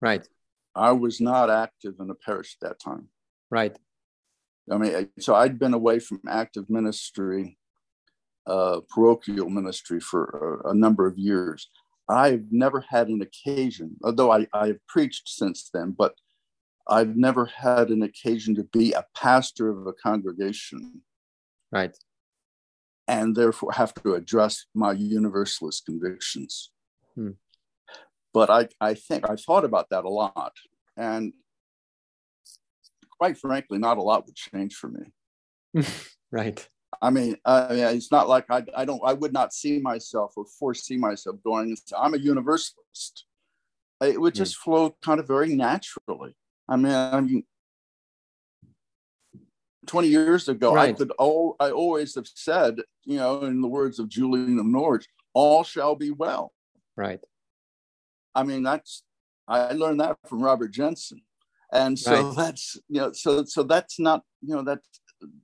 [0.00, 0.28] Right.
[0.76, 3.08] I was not active in a parish at that time.
[3.50, 3.76] Right.
[4.70, 7.56] I mean, so I'd been away from active ministry,
[8.46, 11.70] uh, parochial ministry for a, a number of years.
[12.08, 16.14] I've never had an occasion, although I, I've preached since then, but
[16.88, 21.02] I've never had an occasion to be a pastor of a congregation.
[21.72, 21.96] Right.
[23.08, 26.70] And therefore have to address my universalist convictions.
[27.14, 27.30] Hmm.
[28.36, 30.52] But I, I think I've thought about that a lot.
[30.94, 31.32] And
[33.18, 35.82] quite frankly, not a lot would change for me.
[36.30, 36.68] right.
[37.00, 40.44] I mean, uh, it's not like I, I don't, I would not see myself or
[40.58, 43.24] foresee myself going, I'm a universalist.
[44.02, 44.42] It would hmm.
[44.42, 44.64] just mm.
[44.64, 46.36] flow kind of very naturally.
[46.68, 47.42] I mean, I mean,
[49.86, 50.90] 20 years ago, right.
[50.90, 54.66] I could, all, I always have said, you know, in the words of Julian of
[54.66, 56.52] Norwich, all shall be well.
[56.98, 57.20] Right.
[58.36, 59.02] I mean, that's,
[59.48, 61.22] I learned that from Robert Jenson,
[61.72, 62.36] And so right.
[62.36, 64.88] that's, you know, so, so that's not, you know, that's,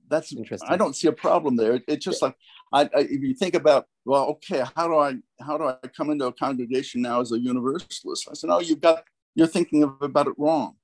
[0.07, 0.69] that's interesting.
[0.69, 1.75] I don't see a problem there.
[1.75, 2.35] It, it's just like
[2.71, 6.09] I, I, if you think about well, okay, how do I how do I come
[6.09, 8.27] into a congregation now as a universalist?
[8.29, 9.03] I said, no, you've got
[9.35, 10.75] you're thinking of, about it wrong.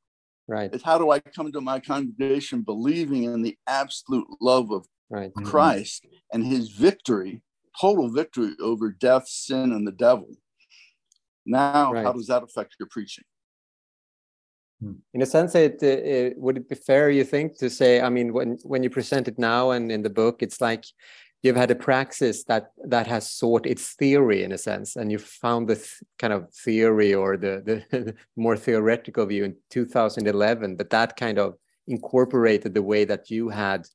[0.48, 0.74] Right.
[0.74, 5.32] It's how do I come into my congregation believing in the absolute love of right.
[5.34, 5.46] Mm-hmm.
[5.46, 7.44] Christ and His victory,
[7.80, 10.30] total victory over death, sin, and the devil.
[11.46, 12.06] Now, right.
[12.06, 13.26] how does that affect your preaching?
[14.82, 14.94] Hmm.
[15.14, 18.32] in a sense it, it, would it be fair you think to say i mean
[18.32, 20.86] when when you present it now and in the book it's like
[21.44, 25.18] you've had a praxis that that has sought its theory in a sense and you
[25.18, 30.90] found the th kind of theory or the the more theoretical view in 2011 but
[30.90, 31.56] that kind of
[31.88, 33.86] incorporated the way that you had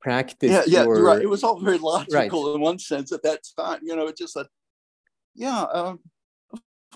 [0.00, 1.02] practiced yeah yeah your...
[1.02, 2.54] right it was all very logical right.
[2.54, 4.48] in one sense at that time you know it just like
[5.36, 6.00] yeah um,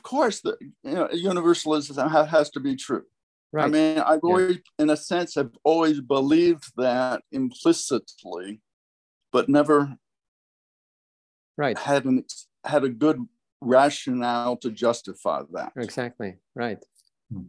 [0.00, 3.04] of course, the you know, universalism has to be true.
[3.52, 3.64] Right.
[3.64, 4.30] I mean, I've yeah.
[4.30, 8.62] always, in a sense, have always believed that implicitly,
[9.30, 9.94] but never
[11.58, 12.24] right had an
[12.64, 13.18] had a good
[13.60, 15.72] rationale to justify that.
[15.76, 16.36] Exactly.
[16.54, 16.78] Right.
[17.30, 17.48] Hmm.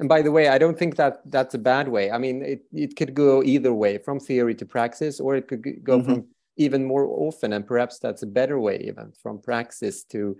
[0.00, 2.10] And by the way, I don't think that that's a bad way.
[2.10, 5.62] I mean, it, it could go either way, from theory to praxis, or it could
[5.84, 6.14] go mm-hmm.
[6.14, 10.36] from even more often, and perhaps that's a better way, even from praxis to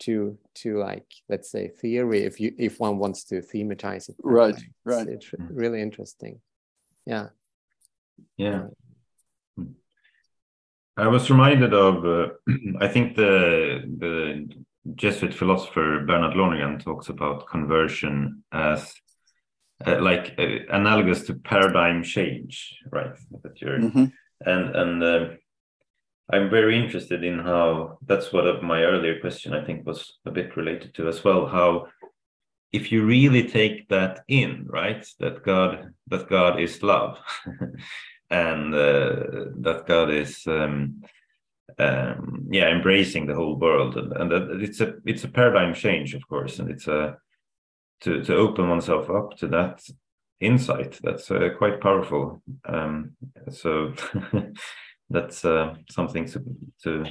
[0.00, 4.54] to to like let's say theory if you if one wants to thematize it right
[4.54, 4.68] way.
[4.84, 5.06] right.
[5.08, 6.40] it's, it's, really interesting.
[7.06, 7.28] Yeah.
[8.36, 8.66] Yeah.
[9.56, 9.72] Hmm.
[10.96, 12.28] i was reminded of uh,
[12.80, 14.48] i think the the
[14.94, 18.92] jesuit philosopher bernard lonergan talks about conversion as
[19.86, 23.14] uh, like uh, analogous to paradigm change right?
[23.42, 24.04] That you're mm-hmm.
[24.40, 25.26] and and uh,
[26.32, 30.56] I'm very interested in how that's what my earlier question I think was a bit
[30.56, 31.46] related to as well.
[31.46, 31.88] How
[32.72, 37.18] if you really take that in, right, that God that God is love,
[38.30, 41.02] and uh, that God is um,
[41.78, 46.14] um, yeah embracing the whole world, and, and that it's a it's a paradigm change,
[46.14, 47.18] of course, and it's a
[48.00, 49.82] to to open oneself up to that
[50.40, 52.42] insight that's uh, quite powerful.
[52.64, 53.12] Um,
[53.50, 53.92] so.
[55.14, 56.42] that's uh, something to
[56.82, 57.04] to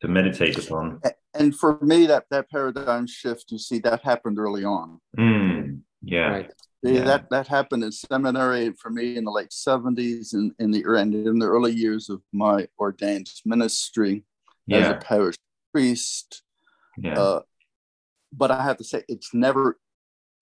[0.00, 1.00] to meditate upon.
[1.34, 5.00] And for me, that that paradigm shift, you see, that happened early on.
[5.18, 6.28] Mm, yeah.
[6.28, 6.50] Right.
[6.82, 7.04] Yeah.
[7.04, 11.14] That that happened in seminary for me in the late seventies and in the and
[11.14, 14.24] in the early years of my ordained ministry
[14.66, 14.78] yeah.
[14.78, 15.36] as a parish
[15.72, 16.42] priest.
[16.96, 17.18] Yeah.
[17.18, 17.40] Uh,
[18.32, 19.78] but I have to say, it's never.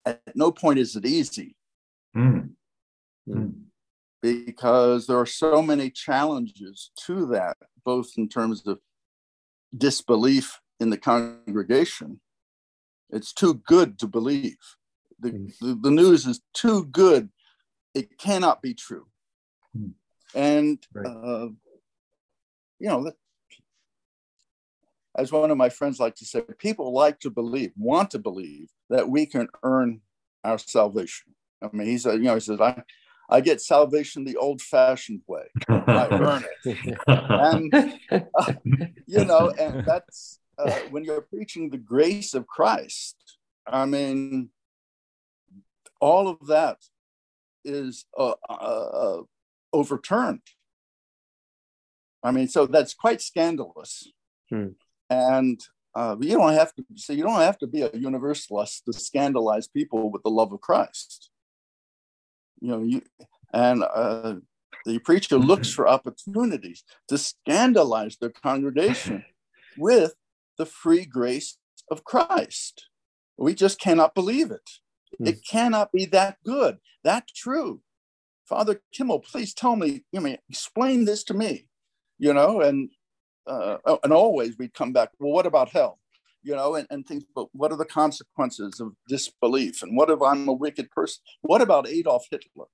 [0.06, 1.56] At no point is it easy.
[2.16, 2.50] Mm.
[3.28, 3.69] Mm
[4.22, 8.78] because there are so many challenges to that, both in terms of
[9.76, 12.20] disbelief in the congregation.
[13.10, 14.58] It's too good to believe.
[15.18, 15.58] The, mm.
[15.60, 17.30] the, the, news is too good.
[17.94, 19.06] It cannot be true.
[19.76, 19.92] Mm.
[20.34, 21.06] And, right.
[21.06, 21.48] uh,
[22.78, 23.12] you know,
[25.16, 28.70] as one of my friends like to say, people like to believe, want to believe
[28.88, 30.00] that we can earn
[30.44, 31.34] our salvation.
[31.62, 32.82] I mean, he said, you know, he says, I,
[33.30, 35.44] I get salvation the old fashioned way.
[35.68, 36.98] I earn it.
[37.06, 37.72] and,
[38.10, 38.52] uh,
[39.06, 43.16] you know, and that's uh, when you're preaching the grace of Christ.
[43.66, 44.50] I mean,
[46.00, 46.78] all of that
[47.64, 49.18] is uh, uh,
[49.72, 50.42] overturned.
[52.22, 54.10] I mean, so that's quite scandalous.
[54.50, 54.70] Hmm.
[55.08, 55.60] And
[55.94, 56.84] uh, you don't have to.
[56.96, 60.60] So you don't have to be a universalist to scandalize people with the love of
[60.60, 61.29] Christ
[62.60, 63.02] you know, you,
[63.52, 64.36] and uh,
[64.84, 69.24] the preacher looks for opportunities to scandalize the congregation
[69.78, 70.14] with
[70.58, 71.58] the free grace
[71.90, 72.88] of Christ.
[73.36, 74.68] We just cannot believe it.
[75.18, 75.28] Hmm.
[75.28, 77.80] It cannot be that good, that true.
[78.46, 81.66] Father Kimel, please tell me, you know, explain this to me,
[82.18, 82.90] you know, and
[83.46, 85.10] uh, oh, and always we'd come back.
[85.18, 85.98] Well, what about hell?
[86.42, 87.24] You know, and, and things.
[87.34, 89.82] But what are the consequences of disbelief?
[89.82, 91.22] And what if I'm a wicked person?
[91.42, 92.66] What about Adolf Hitler?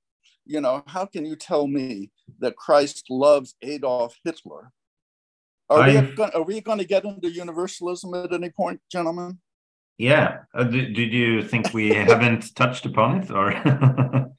[0.45, 4.71] You know, how can you tell me that Christ loves Adolf Hitler?
[5.69, 9.41] Are we, going, are we going to get into universalism at any point, gentlemen?
[9.99, 10.39] Yeah.
[10.55, 13.51] Uh, did, did you think we haven't touched upon it, or?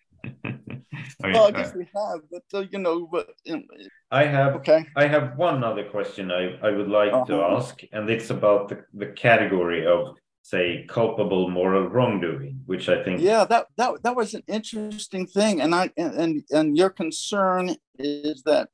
[1.24, 3.64] well, I guess we have, but uh, you know, but you know,
[4.12, 4.86] I have okay.
[4.96, 7.26] I have one other question I, I would like uh-huh.
[7.26, 13.04] to ask, and it's about the, the category of say culpable moral wrongdoing, which I
[13.04, 16.90] think yeah, that that that was an interesting thing, and I and and, and your
[16.90, 18.70] concern is that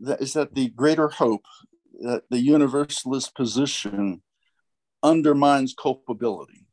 [0.00, 1.44] that is that the greater hope
[2.00, 4.22] that the universalist position
[5.02, 6.66] undermines culpability.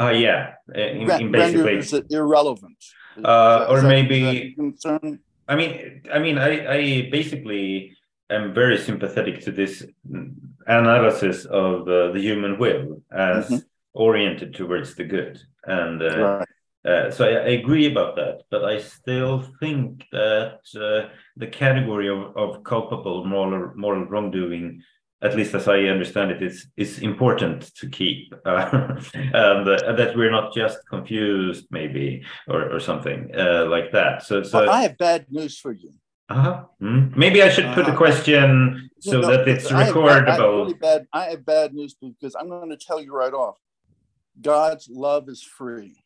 [0.00, 2.78] Uh, yeah, in, in basically it irrelevant.
[3.22, 4.56] Uh, or maybe
[5.46, 7.96] I mean, I mean, I, I basically
[8.30, 9.84] am very sympathetic to this
[10.66, 13.56] analysis of uh, the human will as mm-hmm.
[13.92, 16.48] oriented towards the good, and uh, right.
[16.86, 18.42] Uh, so I, I, agree about that.
[18.50, 24.82] But I still think that uh, the category of, of culpable moral moral wrongdoing
[25.24, 29.92] at least as I understand it, it, is is important to keep, uh, and uh,
[29.92, 34.22] that we're not just confused, maybe, or or something uh, like that.
[34.22, 35.92] So, so I have bad news for you.
[36.28, 36.64] Uh-huh.
[36.80, 37.16] Mm.
[37.16, 37.96] Maybe I should put the uh-huh.
[37.96, 40.08] question so no, that it's recordable.
[40.08, 43.00] I have, I, have really bad, I have bad news because I'm going to tell
[43.00, 43.58] you right off.
[44.40, 46.02] God's love is free.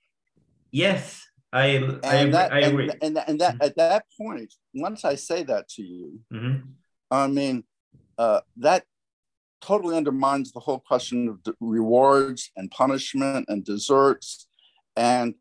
[0.71, 2.91] Yes, I and I, that, I agree.
[2.91, 6.69] And, and, that, and that at that point, once I say that to you, mm-hmm.
[7.11, 7.65] I mean
[8.19, 8.85] uh, that
[9.61, 14.47] totally undermines the whole question of rewards and punishment and desserts
[14.97, 15.35] and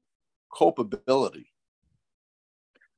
[0.56, 1.52] culpability.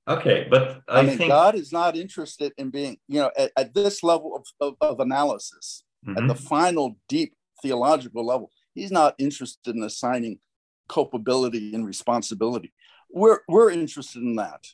[0.08, 3.52] Okay, but I, I mean, think God is not interested in being, you know, at,
[3.56, 6.18] at this level of, of, of analysis, mm-hmm.
[6.18, 10.40] at the final deep theological level, He's not interested in assigning
[10.88, 12.74] culpability and responsibility.
[13.10, 14.66] We're we're interested in that.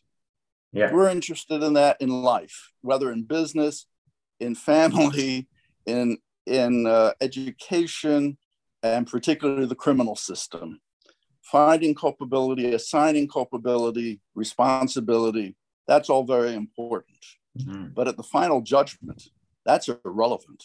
[0.72, 0.92] Yeah.
[0.92, 3.88] We're interested in that in life, whether in business,
[4.40, 5.48] in family,
[5.86, 8.38] in in uh, education,
[8.84, 10.80] and particularly the criminal system.
[11.42, 15.56] Finding culpability, assigning culpability, responsibility,
[15.88, 17.18] that's all very important.
[17.60, 17.88] Mm-hmm.
[17.94, 19.30] But at the final judgment,
[19.66, 20.64] that's irrelevant.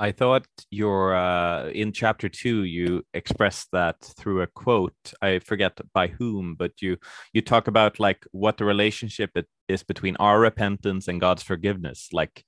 [0.00, 4.94] I thought your uh, in chapter two you expressed that through a quote.
[5.20, 6.98] I forget by whom, but you
[7.32, 9.36] you talk about like what the relationship
[9.68, 12.10] is between our repentance and God's forgiveness.
[12.12, 12.44] Like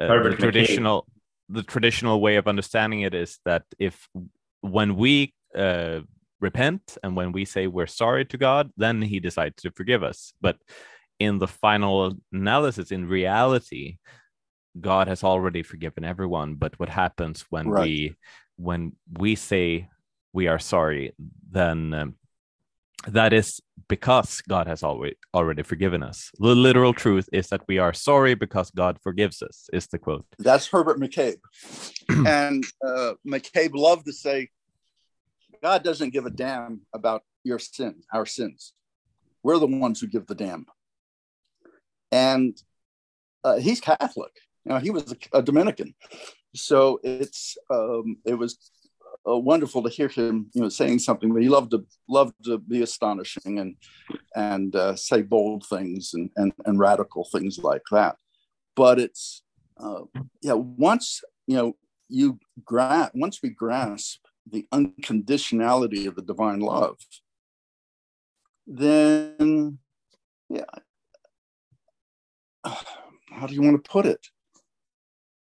[0.00, 1.06] uh, the traditional
[1.48, 4.08] the traditional way of understanding it is that if
[4.62, 6.00] when we uh,
[6.40, 10.32] repent and when we say we're sorry to God, then He decides to forgive us.
[10.40, 10.56] But
[11.20, 13.98] in the final analysis, in reality,
[14.80, 16.54] God has already forgiven everyone.
[16.54, 17.84] But what happens when right.
[17.84, 18.16] we
[18.56, 19.88] when we say
[20.32, 21.14] we are sorry,
[21.50, 22.14] then um,
[23.08, 26.30] that is because God has already already forgiven us.
[26.38, 29.68] The literal truth is that we are sorry because God forgives us.
[29.72, 30.26] Is the quote?
[30.38, 31.40] That's Herbert McCabe,
[32.26, 34.48] and uh, McCabe loved to say,
[35.62, 38.72] "God doesn't give a damn about your sins, our sins.
[39.42, 40.66] We're the ones who give the damn."
[42.10, 42.56] And
[43.42, 44.32] uh, he's Catholic.
[44.64, 45.94] You know, he was a, a Dominican,
[46.54, 48.70] so it's um, it was
[49.28, 51.32] uh, wonderful to hear him, you know, saying something.
[51.32, 53.76] But he loved to loved to be astonishing and
[54.34, 58.16] and uh, say bold things and, and and radical things like that.
[58.76, 59.42] But it's
[59.78, 60.02] uh,
[60.42, 61.76] yeah, once you know
[62.08, 64.20] you grasp once we grasp
[64.50, 66.98] the unconditionality of the divine love,
[68.66, 69.78] then
[70.50, 70.64] yeah,
[72.64, 74.26] how do you want to put it?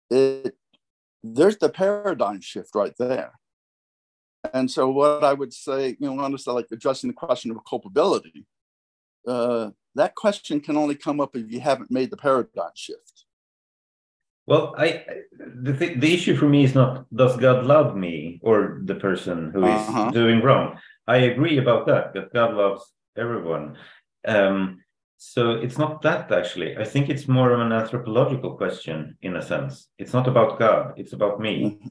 [0.09, 0.55] It
[1.21, 3.38] there's the paradigm shift right there
[4.53, 8.45] and so, what I would say, you know, honestly, like addressing the question of culpability,
[9.27, 13.25] uh, that question can only come up if you haven't made the paradigm shift.
[14.47, 15.05] Well, I
[15.37, 19.51] the th- the issue for me is not does God love me or the person
[19.51, 20.11] who is uh-huh.
[20.11, 20.79] doing wrong.
[21.05, 23.77] I agree about that that God loves everyone.
[24.25, 24.79] Um,
[25.17, 26.77] so it's not that actually.
[26.77, 29.87] I think it's more of an anthropological question in a sense.
[29.99, 30.93] It's not about God.
[30.97, 31.63] It's about me.
[31.63, 31.87] Mm-hmm.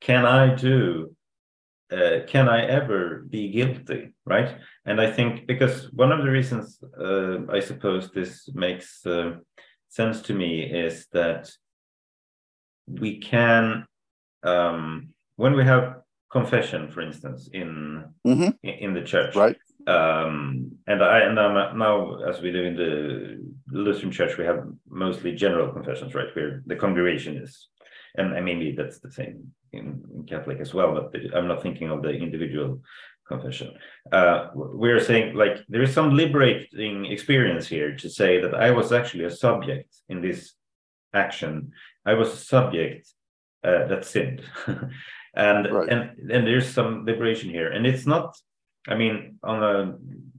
[0.00, 1.14] Can I do
[1.92, 4.56] uh, can I ever be guilty, right?
[4.86, 9.36] And I think because one of the reasons uh, I suppose this makes uh,
[9.88, 11.50] sense to me is that
[12.86, 13.86] we can,
[14.42, 15.96] um, when we have
[16.30, 18.50] confession, for instance, in mm-hmm.
[18.62, 19.56] in the church, right?
[19.86, 23.38] um, and I and I'm now, as we do in the
[23.70, 26.34] Lutheran Church, we have mostly general confessions, right?
[26.34, 27.68] Where the congregation is,
[28.16, 31.08] and, and maybe that's the same in, in Catholic as well.
[31.12, 32.80] But I'm not thinking of the individual
[33.26, 33.74] confession.
[34.10, 38.92] Uh, we're saying like there is some liberating experience here to say that I was
[38.92, 40.52] actually a subject in this
[41.14, 41.72] action.
[42.04, 43.08] I was a subject
[43.64, 44.42] uh, that sinned,
[45.34, 45.88] and right.
[45.88, 48.36] and and there's some liberation here, and it's not
[48.88, 49.94] I mean, on a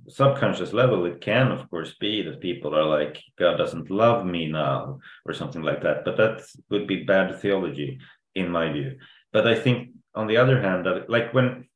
[0.10, 4.48] subconscious level, it can, of course, be that people are like, God doesn't love me
[4.48, 6.06] now, or something like that.
[6.06, 8.00] But that would be bad theology,
[8.36, 8.98] in my view.
[9.32, 11.68] But I think, on the other hand, that like when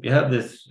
[0.00, 0.70] you have this,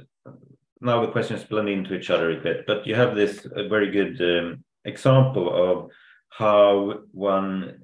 [0.82, 4.22] now the questions blend into each other a bit, but you have this very good
[4.22, 5.91] um, example of
[6.30, 7.82] how one,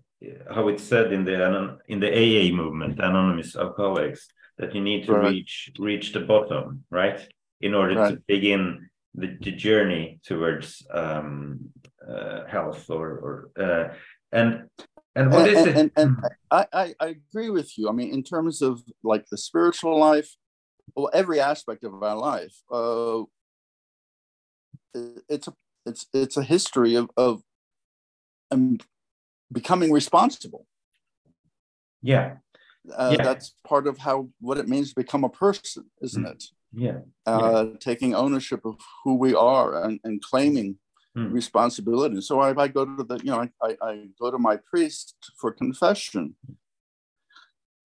[0.54, 5.14] how it's said in the in the AA movement, Anonymous Alcoholics, that you need to
[5.14, 5.32] right.
[5.32, 7.28] reach reach the bottom, right?
[7.62, 8.12] in order right.
[8.12, 11.72] to begin the, the journey towards um,
[12.08, 13.94] uh, health or, or uh,
[14.32, 14.70] and
[15.16, 15.78] and what and, is it?
[15.78, 16.18] And, and
[16.52, 17.88] I, I, I agree with you.
[17.88, 20.36] I mean, in terms of like the spiritual life,
[20.96, 23.24] well, every aspect of our life, uh,
[25.30, 25.54] it's a
[25.86, 27.42] it's it's a history of of
[28.52, 28.78] um,
[29.52, 30.66] becoming responsible.
[32.02, 32.36] Yeah.
[32.96, 33.24] Uh, yeah.
[33.24, 36.32] That's part of how what it means to become a person, isn't mm.
[36.32, 36.44] it?
[36.76, 37.78] Yeah, uh, yeah.
[37.80, 40.78] taking ownership of who we are and, and claiming
[41.18, 41.32] mm.
[41.32, 42.22] responsibility.
[42.22, 45.52] So if I go to the, you know, I, I go to my priest for
[45.52, 46.36] confession.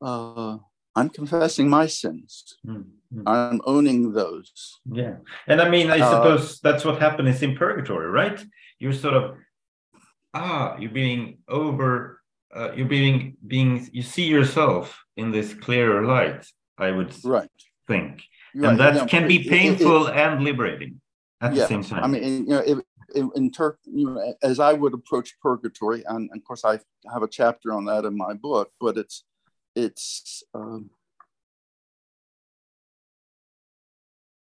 [0.02, 0.58] Uh,
[0.96, 2.58] I'm confessing my sins.
[2.66, 2.86] Mm.
[3.14, 3.24] Mm.
[3.26, 4.80] I'm owning those.
[4.92, 5.16] Yeah,
[5.48, 8.44] and I mean, I uh, suppose uh, that's what happens in purgatory, right?
[8.80, 9.38] You're sort of
[10.34, 12.22] ah, you're being over.
[12.56, 13.88] Uh, you're being being.
[13.92, 16.46] You see yourself in this clearer light.
[16.78, 17.50] I would right.
[17.88, 18.24] think
[18.56, 18.72] Right.
[18.72, 21.02] And that you know, can be painful it, it, and liberating
[21.42, 22.04] at yeah, the same time.
[22.04, 22.80] I mean, you know, if,
[23.36, 26.80] in Turk, you know, as I would approach purgatory, and, and, of course I
[27.12, 29.24] have a chapter on that in my book, but it's
[29.76, 30.90] it's um,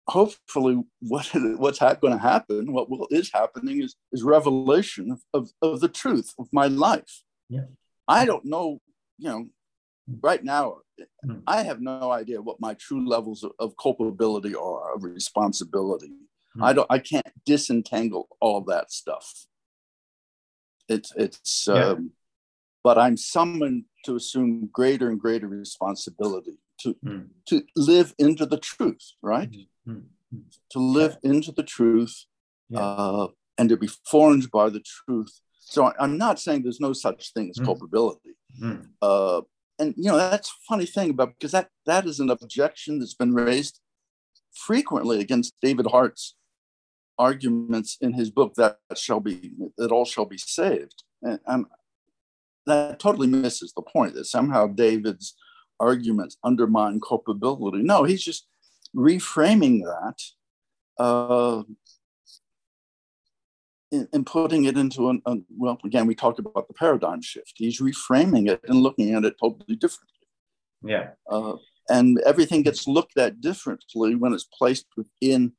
[0.08, 5.20] hopefully what what's ha- going to happen, what will is happening is is revelation of,
[5.32, 7.22] of, of the truth of my life.
[7.48, 7.66] Yeah.
[8.08, 8.80] I don't know,
[9.18, 9.48] you know,
[10.22, 10.78] right now
[11.24, 11.38] Hmm.
[11.46, 16.12] I have no idea what my true levels of, of culpability are, of responsibility.
[16.56, 16.64] Mm.
[16.64, 16.86] I don't.
[16.90, 19.46] I can't disentangle all that stuff.
[20.88, 21.66] It's it's.
[21.68, 21.90] Yeah.
[21.90, 22.12] Um,
[22.82, 27.28] but I'm summoned to assume greater and greater responsibility to mm.
[27.46, 29.54] to live into the truth, right?
[29.86, 30.04] Mm.
[30.70, 31.30] To live yeah.
[31.30, 32.24] into the truth,
[32.68, 32.80] yeah.
[32.80, 35.40] uh, and to be formed by the truth.
[35.58, 37.64] So I'm not saying there's no such thing as hmm.
[37.64, 38.30] culpability.
[38.58, 38.76] Hmm.
[39.00, 39.42] Uh,
[39.80, 43.14] and you know that's a funny thing about because that that is an objection that's
[43.14, 43.80] been raised
[44.52, 46.36] frequently against David Hart's
[47.18, 51.66] arguments in his book that shall be that all shall be saved, and, and
[52.66, 55.34] that totally misses the point that somehow David's
[55.80, 57.82] arguments undermine culpability.
[57.82, 58.46] No, he's just
[58.94, 60.22] reframing that
[61.02, 61.62] uh,
[63.90, 67.54] in, putting it into an, a, well, again, we talked about the paradigm shift.
[67.56, 70.28] He's reframing it and looking at it totally differently.
[70.82, 71.10] Yeah.
[71.28, 71.56] Uh,
[71.88, 75.52] and everything gets looked at differently when it's placed within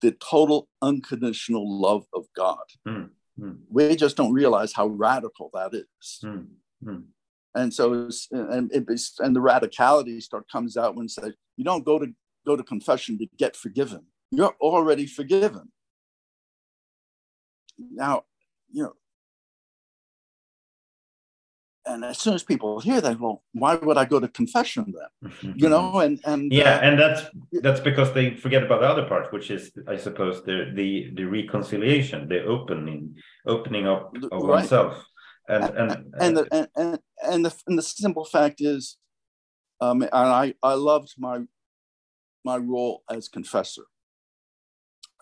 [0.00, 2.64] the total unconditional love of God.
[2.86, 3.58] Mm, mm.
[3.70, 6.20] We just don't realize how radical that is.
[6.24, 7.04] Mm,
[7.54, 8.84] and so, and it,
[9.20, 12.08] and the radicality start comes out when say you don't go to
[12.44, 14.04] go to confession to get forgiven.
[14.32, 15.70] You're already forgiven
[17.90, 18.24] now,
[18.70, 18.92] you know,
[21.84, 25.32] and as soon as people hear that, well, why would I go to confession then?
[25.56, 27.22] You know, and and yeah, uh, and that's
[27.60, 31.24] that's because they forget about the other part, which is, I suppose, the the the
[31.24, 33.16] reconciliation, the opening
[33.46, 34.56] opening up of right.
[34.56, 35.04] oneself,
[35.48, 38.96] and and and and the, and, and, and the and the simple fact is,
[39.80, 41.40] um, and I I loved my
[42.44, 43.86] my role as confessor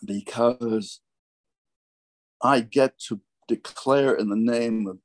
[0.05, 1.01] because
[2.43, 4.99] I get to declare in the name of,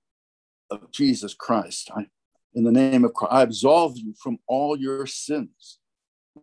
[0.69, 2.07] of Jesus Christ, I,
[2.53, 5.79] in the name of Christ, I absolve you from all your sins.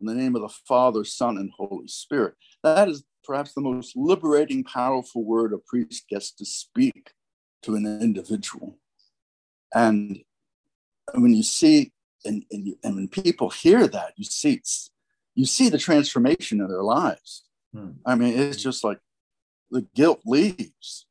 [0.00, 2.34] In the name of the Father, Son, and Holy Spirit.
[2.62, 7.12] That is perhaps the most liberating, powerful word a priest gets to speak
[7.62, 8.78] to an individual.
[9.74, 10.20] And
[11.14, 11.92] when you see,
[12.24, 14.60] and, and, you, and when people hear that, you see,
[15.34, 17.44] you see the transformation in their lives.
[17.74, 17.90] Hmm.
[18.04, 18.98] I mean, it's just like,
[19.72, 21.06] the guilt leaves,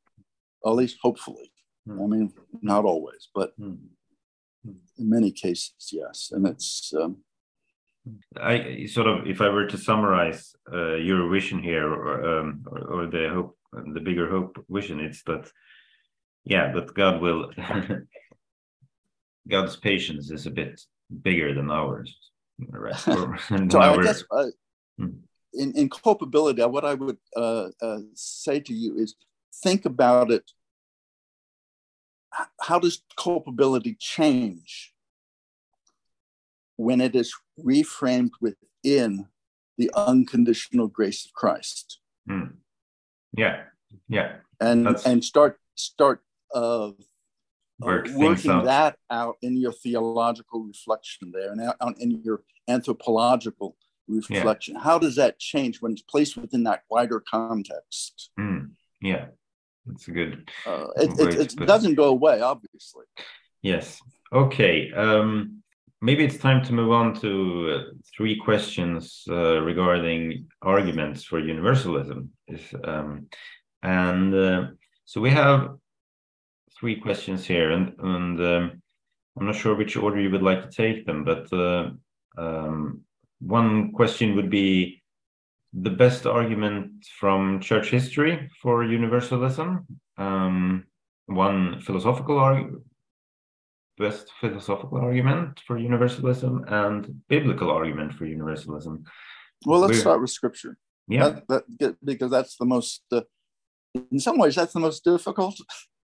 [0.66, 1.52] at least hopefully.
[1.88, 2.04] Mm.
[2.04, 3.78] I mean, not always, but mm.
[4.64, 6.30] in many cases, yes.
[6.32, 7.18] And it's, um,
[8.40, 12.80] I sort of, if I were to summarize uh, your vision here, or, um, or,
[12.80, 15.50] or the hope, the bigger hope vision, it's that,
[16.46, 17.52] yeah, that God will,
[19.50, 20.80] God's patience is a bit
[21.24, 22.16] bigger than ours.
[22.70, 22.96] Right?
[23.00, 24.46] so I guess uh,
[25.00, 25.10] hmm.
[25.54, 29.16] In, in culpability, what I would uh, uh, say to you is
[29.64, 30.52] think about it.
[32.62, 34.94] How does culpability change
[36.78, 39.28] when it is reframed within
[39.78, 42.00] the unconditional grace of Christ.
[42.30, 42.54] Mm.
[43.38, 43.64] Yeah,
[44.08, 45.06] yeah, and That's...
[45.06, 46.22] and start start
[46.54, 46.92] uh,
[47.80, 53.76] Work working that out in your theological reflection there, and in your anthropological
[54.12, 54.76] reflection.
[54.76, 54.82] Yeah.
[54.82, 58.30] How does that change when it's placed within that wider context?
[58.40, 58.72] Mm.
[59.02, 59.28] Yeah,
[59.86, 60.50] that's a good.
[60.66, 63.06] Uh, it, it, it doesn't go away, obviously.
[63.62, 64.02] Yes.
[64.32, 64.92] Okay.
[64.94, 65.62] Um,
[66.02, 67.84] maybe it's time to move on to uh,
[68.16, 72.30] three questions uh, regarding arguments for universalism.
[72.48, 73.28] If, um,
[73.84, 74.68] and uh,
[75.06, 75.72] so we have
[76.80, 78.82] three questions here, and, and um,
[79.40, 81.92] I'm not sure which order you would like to take them, but uh,
[82.38, 83.02] um,
[83.42, 85.02] one question would be
[85.74, 89.86] the best argument from church history for universalism.
[90.18, 90.86] Um,
[91.28, 92.84] one philosophical argument
[94.02, 99.04] best philosophical argument for universalism and biblical argument for universalism.
[99.66, 100.78] Well, let's We're, start with scripture.
[101.08, 103.04] Yeah, that, that, because that's the most.
[103.12, 103.22] Uh,
[104.12, 105.56] in some ways, that's the most difficult.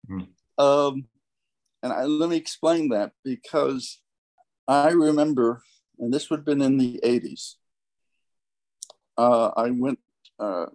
[0.10, 0.28] Mm.
[0.58, 1.06] Um,
[1.82, 4.02] and I, let me explain that because
[4.68, 5.64] I remember,
[6.00, 7.56] and this would have been in the '80s.
[9.18, 10.00] Uh, I went
[10.40, 10.68] uh,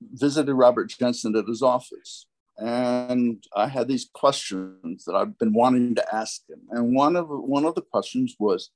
[0.00, 2.26] visited Robert Jenson at his office,
[2.56, 6.60] and I had these questions that I've been wanting to ask him.
[6.70, 8.70] And one of one of the questions was,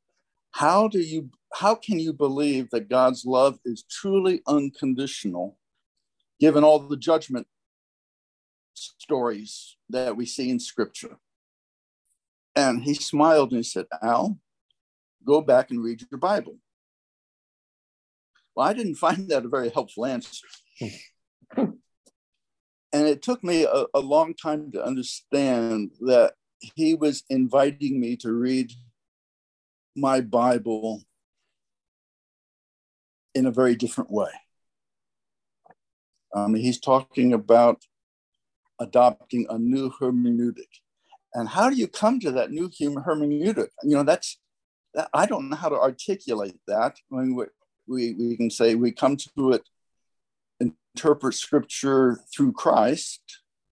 [0.53, 5.59] how do you how can you believe that God's love is truly unconditional,
[6.41, 7.47] given all the judgment
[8.75, 11.19] stories that we see in Scripture?
[12.57, 14.39] And he smiled and he said, Al,
[15.25, 16.57] go back and read your Bible.
[18.55, 20.47] Well, I didn't find that a very helpful answer.
[21.57, 21.79] and
[22.93, 26.35] it took me a, a long time to understand that
[26.75, 28.73] he was inviting me to read
[29.97, 31.03] my Bible
[33.35, 34.31] in a very different way.
[36.35, 37.83] Um, he's talking about
[38.81, 40.81] adopting a new hermeneutic.
[41.33, 43.69] And how do you come to that new hermeneutic?
[43.83, 44.44] You know, that's, that,
[45.13, 46.97] I don't know how to articulate that.
[47.13, 47.45] I mean, we,
[47.87, 49.69] we, we can say we come to it
[50.61, 53.21] interpret scripture through Christ,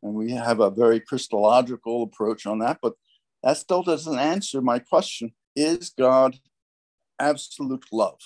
[0.02, 2.94] and we have a very Christological approach on that, but
[3.42, 6.38] that still doesn't answer my question Is God
[7.18, 8.20] absolute love?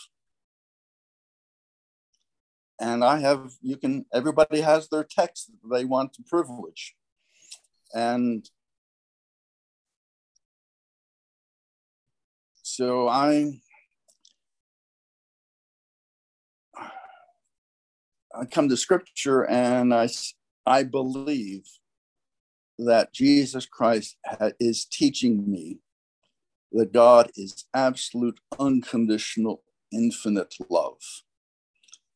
[2.81, 6.95] And I have, you can, everybody has their text that they want to privilege.
[7.95, 8.49] And
[12.77, 13.59] so I
[18.39, 20.11] I come to scripture and I,
[20.67, 21.65] I believe
[22.79, 25.79] that Jesus Christ ha- is teaching me
[26.73, 31.01] that God is absolute, unconditional, infinite love.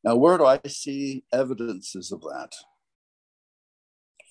[0.04, 2.52] Now, where do I see evidences of that?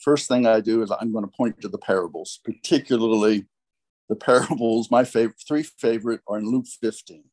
[0.04, 3.48] First thing I do is I'm going to point to the parables, particularly
[4.10, 4.91] the parables.
[4.91, 7.24] My favorite, three favorite are in Luke 15.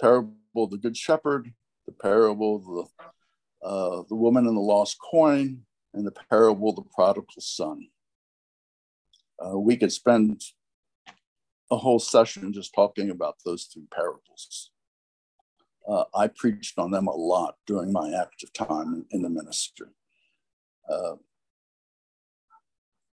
[0.00, 1.52] Parable of the Good Shepherd,
[1.86, 6.76] the parable of the, uh, the woman and the lost coin, and the parable of
[6.76, 7.88] the prodigal son.
[9.44, 10.42] Uh, we could spend
[11.70, 14.70] a whole session just talking about those three parables.
[15.88, 19.88] Uh, I preached on them a lot during my active time in, in the ministry.
[20.88, 21.14] Uh,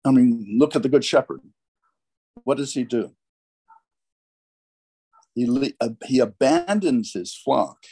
[0.03, 1.41] I mean, look at the Good Shepherd.
[2.43, 3.11] What does he do?
[5.33, 7.83] He, uh, he abandons his flock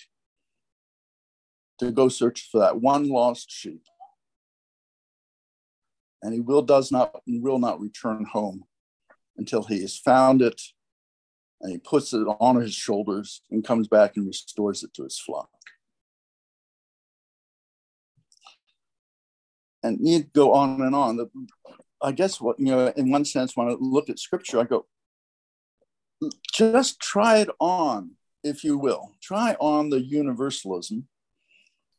[1.79, 3.83] to go search for that one lost sheep.
[6.21, 8.63] And he will does not will not return home
[9.37, 10.61] until he has found it
[11.63, 15.19] and he puts it on his shoulders and comes back and restores it to his
[15.19, 15.49] flock.
[19.81, 21.29] And you go on and on.
[22.03, 24.85] I guess what you know, in one sense, when I look at scripture, I go,
[26.51, 28.11] just try it on,
[28.43, 29.13] if you will.
[29.21, 31.07] Try on the universalism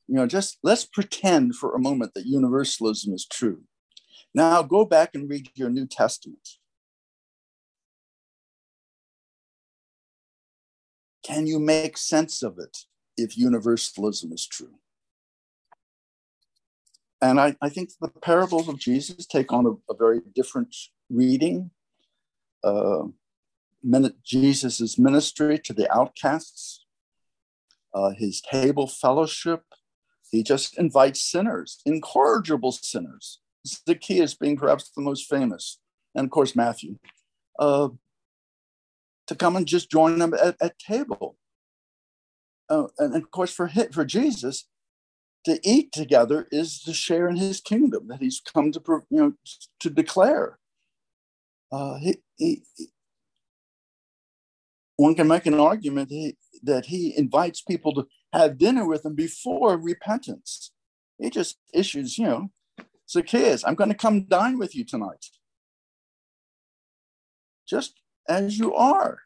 [0.07, 3.63] you know, just let's pretend for a moment that universalism is true.
[4.35, 6.47] Now go back and read your New Testament.
[11.25, 12.77] can you make sense of it
[13.17, 14.75] if universalism is true?
[17.25, 20.77] And I, I think the parables of Jesus take on a, a very different
[21.09, 21.71] reading.
[22.63, 23.05] Uh,
[24.23, 26.85] Jesus' ministry to the outcasts,
[27.95, 29.63] uh, his table fellowship.
[30.31, 33.41] He just invites sinners, incorrigible sinners.
[33.67, 35.81] Zacchaeus being perhaps the most famous,
[36.15, 36.99] and of course, Matthew,
[37.59, 37.89] uh,
[39.29, 41.39] to come and just join them at, at table.
[42.69, 44.67] Uh, and of course, for, for Jesus,
[45.45, 49.33] to eat together is to share in his kingdom that he's come to you know
[49.81, 50.59] to declare.
[51.71, 52.63] Uh, he, he,
[54.97, 59.15] one can make an argument he, that he invites people to have dinner with him
[59.15, 60.73] before repentance.
[61.19, 62.51] He just issues, you know,
[63.09, 65.27] Zacchaeus, I'm going to come dine with you tonight.
[67.67, 67.95] Just
[68.29, 69.21] as you are.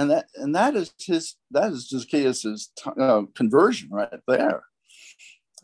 [0.00, 4.62] And that and that is his that is Zacchaeus's uh, conversion right there.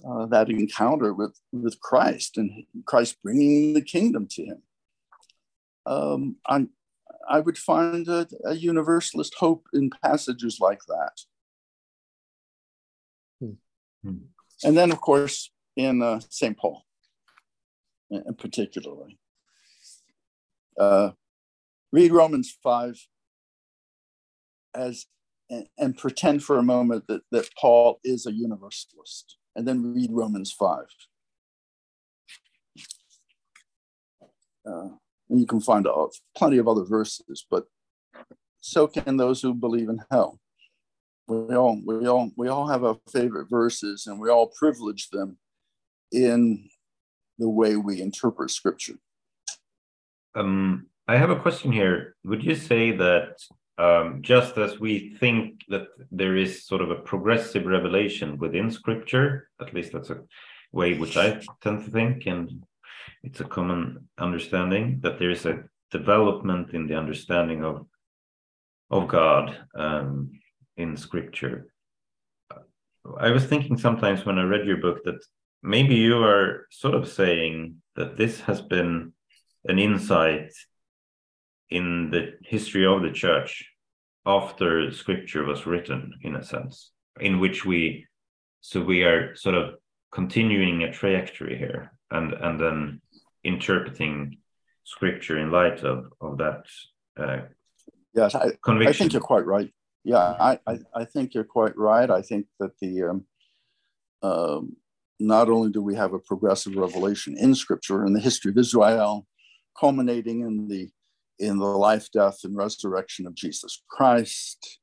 [0.07, 4.63] Uh, that encounter with with Christ and Christ bringing the kingdom to him.
[5.87, 6.67] Um, I
[7.27, 11.21] I would find a, a, universalist hope in passages like that.
[14.03, 14.19] Hmm.
[14.63, 16.57] And then, of course, in uh, St.
[16.59, 16.85] Paul,
[18.11, 19.19] in, particularly.
[20.79, 21.13] Uh,
[21.91, 23.09] read Romans 5
[24.77, 25.07] as
[25.49, 30.11] and, and, pretend for a moment that, that Paul is a universalist, and then read
[30.13, 30.79] Romans 5.
[34.67, 34.89] Uh,
[35.31, 36.07] and you can find uh,
[36.37, 37.67] plenty of other verses, but
[38.61, 40.41] so can those who believe in hell.
[41.29, 45.39] We all, we all, we all have our favorite verses, and we all privilege them
[46.13, 46.69] in
[47.39, 48.95] the way we interpret Scripture.
[50.35, 52.17] Um, I have a question here.
[52.25, 53.39] Would you say that
[53.79, 59.49] um, just as we think that there is sort of a progressive revelation within Scripture,
[59.61, 60.23] at least that's a
[60.73, 62.65] way which I tend to think, and
[63.23, 67.87] it's a common understanding that there is a development in the understanding of
[68.91, 70.31] of God um,
[70.77, 71.67] in Scripture.
[73.19, 75.21] I was thinking sometimes when I read your book that
[75.63, 79.13] maybe you are sort of saying that this has been
[79.65, 80.53] an insight
[81.71, 83.65] in the history of the church
[84.25, 88.07] after scripture was written in a sense in which we
[88.61, 89.75] so we are sort of
[90.13, 93.01] continuing a trajectory here and and then
[93.45, 94.37] interpreting
[94.85, 96.65] scripture in light of of that
[97.19, 97.41] uh,
[98.15, 98.89] yes I, conviction.
[98.89, 99.73] I think you're quite right
[100.05, 103.25] yeah I, I, I think you're quite right i think that the um,
[104.23, 104.77] um,
[105.19, 109.27] not only do we have a progressive revelation in scripture in the history of israel
[109.79, 110.89] culminating in the
[111.39, 114.79] in the life death and resurrection of jesus christ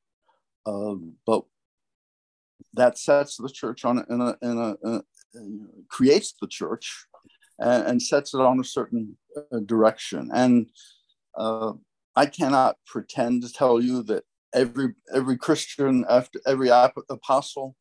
[0.66, 0.94] uh,
[1.26, 1.42] but
[2.74, 5.02] that sets the church on in a, in a, a
[5.88, 7.06] creates the church
[7.58, 10.30] and, and sets it on a certain uh, direction.
[10.32, 10.70] And
[11.36, 11.72] uh,
[12.16, 14.24] I cannot pretend to tell you that
[14.54, 17.76] every every Christian after every apostle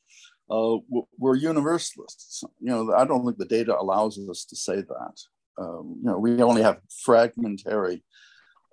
[0.50, 0.78] uh,
[1.18, 2.44] were universalists.
[2.60, 5.16] You know, I don't think the data allows us to say that.
[5.60, 8.04] Um, you know, we only have fragmentary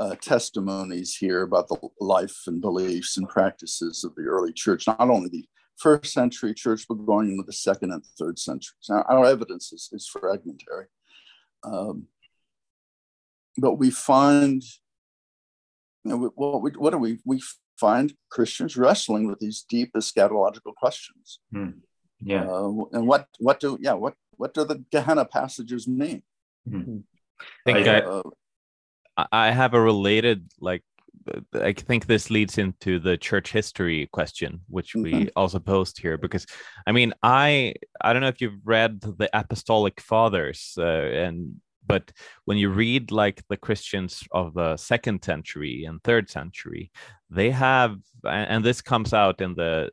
[0.00, 4.98] uh, testimonies here about the life and beliefs and practices of the early church, not
[4.98, 5.44] only the
[5.76, 8.86] first century church, but going into the second and third centuries.
[8.88, 10.86] Now, our evidence is, is fragmentary.
[11.62, 12.06] Um,
[13.58, 14.62] but we find,
[16.04, 17.42] you know, what, we, what do we, we
[17.78, 21.40] find Christians wrestling with these deep eschatological questions.
[21.52, 21.70] Hmm.
[22.20, 22.44] Yeah.
[22.44, 26.22] Uh, and what, what do, yeah, what, what do the Gehenna passages mean?
[26.66, 27.00] Hmm.
[27.66, 28.22] I think uh, I
[29.32, 30.82] have a related like
[31.54, 35.28] I think this leads into the church history question, which we mm-hmm.
[35.36, 36.46] also posed here, because
[36.86, 42.12] I mean, I I don't know if you've read the Apostolic Fathers, uh, and but
[42.44, 46.90] when you read like the Christians of the second century and third century,
[47.28, 49.90] they have, and this comes out in the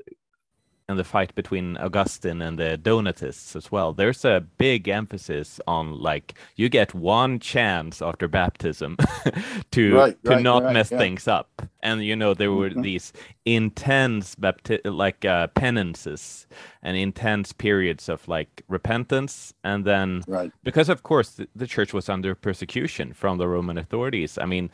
[0.90, 3.92] and the fight between Augustine and the Donatists as well.
[3.92, 8.96] There's a big emphasis on like you get one chance after baptism
[9.72, 10.98] to right, to right, not right, mess yeah.
[10.98, 11.62] things up.
[11.84, 12.82] And you know there were mm-hmm.
[12.82, 13.12] these
[13.44, 16.48] intense bapti- like uh, penances
[16.82, 20.24] and intense periods of like repentance and then
[20.64, 24.38] because of course the, the church was under persecution from the Roman authorities.
[24.38, 24.70] I mean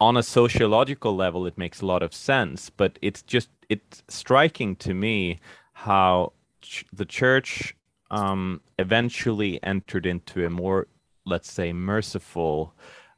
[0.00, 4.76] on a sociological level it makes a lot of sense, but it's just it's striking
[4.76, 5.40] to me
[5.72, 7.74] how ch- the church
[8.10, 10.86] um, eventually entered into a more,
[11.24, 12.74] let's say, merciful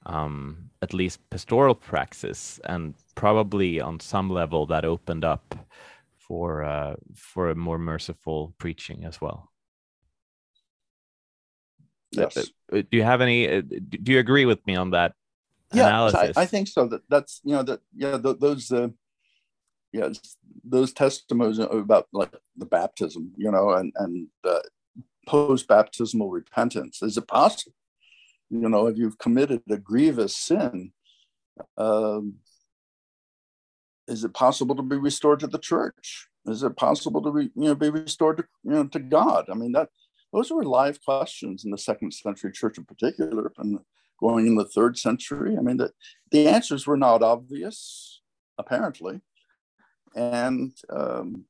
[0.06, 5.56] um, at least pastoral praxis, and probably on some level that opened up
[6.16, 9.50] for uh, for a more merciful preaching as well.
[12.12, 12.36] Yes.
[12.36, 13.48] Uh, uh, do you have any?
[13.48, 13.62] Uh,
[14.04, 15.14] do you agree with me on that
[15.72, 16.36] yeah, analysis?
[16.36, 16.86] I, I, think so.
[16.86, 18.88] That that's you know that yeah th- those uh,
[19.94, 20.08] yeah
[20.64, 24.60] those testimonies about like the baptism, you know, and and uh,
[25.26, 27.02] post baptismal repentance.
[27.02, 27.74] Is it possible?
[28.50, 30.92] You know, if you've committed a grievous sin,
[31.76, 32.34] um,
[34.06, 36.28] is it possible to be restored to the church?
[36.46, 39.46] Is it possible to be, you know, be restored to, you know, to God?
[39.50, 39.88] I mean, that
[40.32, 43.78] those were live questions in the second century church in particular, and
[44.20, 45.56] going in the third century.
[45.58, 45.90] I mean, the,
[46.30, 48.20] the answers were not obvious,
[48.58, 49.20] apparently.
[50.14, 51.44] And, um,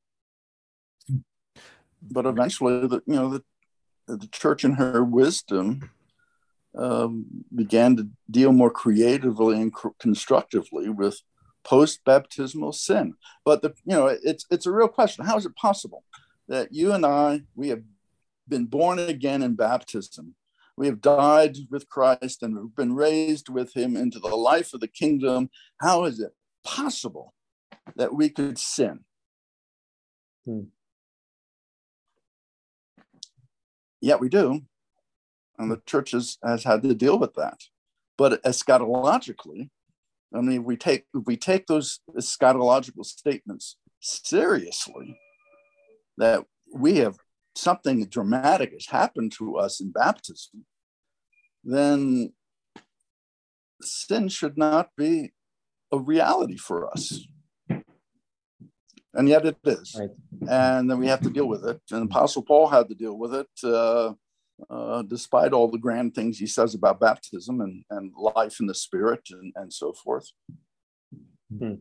[2.01, 5.89] but eventually, the, you know, the, the church in her wisdom
[6.77, 11.21] um, began to deal more creatively and constructively with
[11.63, 13.15] post-baptismal sin.
[13.43, 15.25] But the, you know, it's it's a real question.
[15.25, 16.03] How is it possible
[16.47, 17.83] that you and I we have
[18.47, 20.35] been born again in baptism?
[20.77, 24.81] We have died with Christ and we've been raised with him into the life of
[24.81, 25.49] the kingdom.
[25.79, 26.33] How is it
[26.65, 27.33] possible
[27.95, 28.99] that we could sin?
[30.45, 30.63] Hmm.
[34.01, 34.61] Yet we do.
[35.57, 37.59] And the church has, has had to deal with that.
[38.17, 39.69] But eschatologically,
[40.33, 45.17] I mean, we take if we take those eschatological statements seriously,
[46.17, 47.17] that we have
[47.55, 50.65] something dramatic has happened to us in baptism,
[51.63, 52.33] then
[53.81, 55.33] sin should not be
[55.91, 57.25] a reality for us.
[59.15, 59.95] And yet it is.
[59.97, 60.09] Right.
[60.49, 61.79] And then we have to deal with it.
[61.91, 64.13] And Apostle Paul had to deal with it, uh,
[64.69, 68.75] uh, despite all the grand things he says about baptism and, and life in the
[68.75, 70.27] spirit and, and so forth.
[71.57, 71.75] Hmm.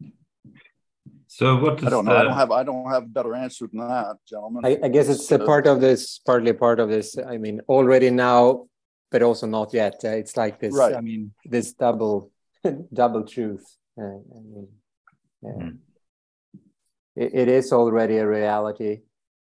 [1.27, 2.13] So what I don't know.
[2.13, 2.19] The...
[2.19, 4.65] I don't have I don't have a better answer than that, gentlemen.
[4.65, 7.19] I, I guess it's a part of this, partly a part of this.
[7.19, 8.67] I mean, already now,
[9.11, 9.97] but also not yet.
[10.05, 10.73] Uh, it's like this.
[10.73, 10.95] Right.
[10.95, 12.31] I mean, this double
[12.93, 13.67] double truth.
[13.99, 14.69] Uh, I mean,
[15.43, 15.51] yeah.
[15.51, 15.79] mm.
[17.17, 19.01] It, it is already a reality,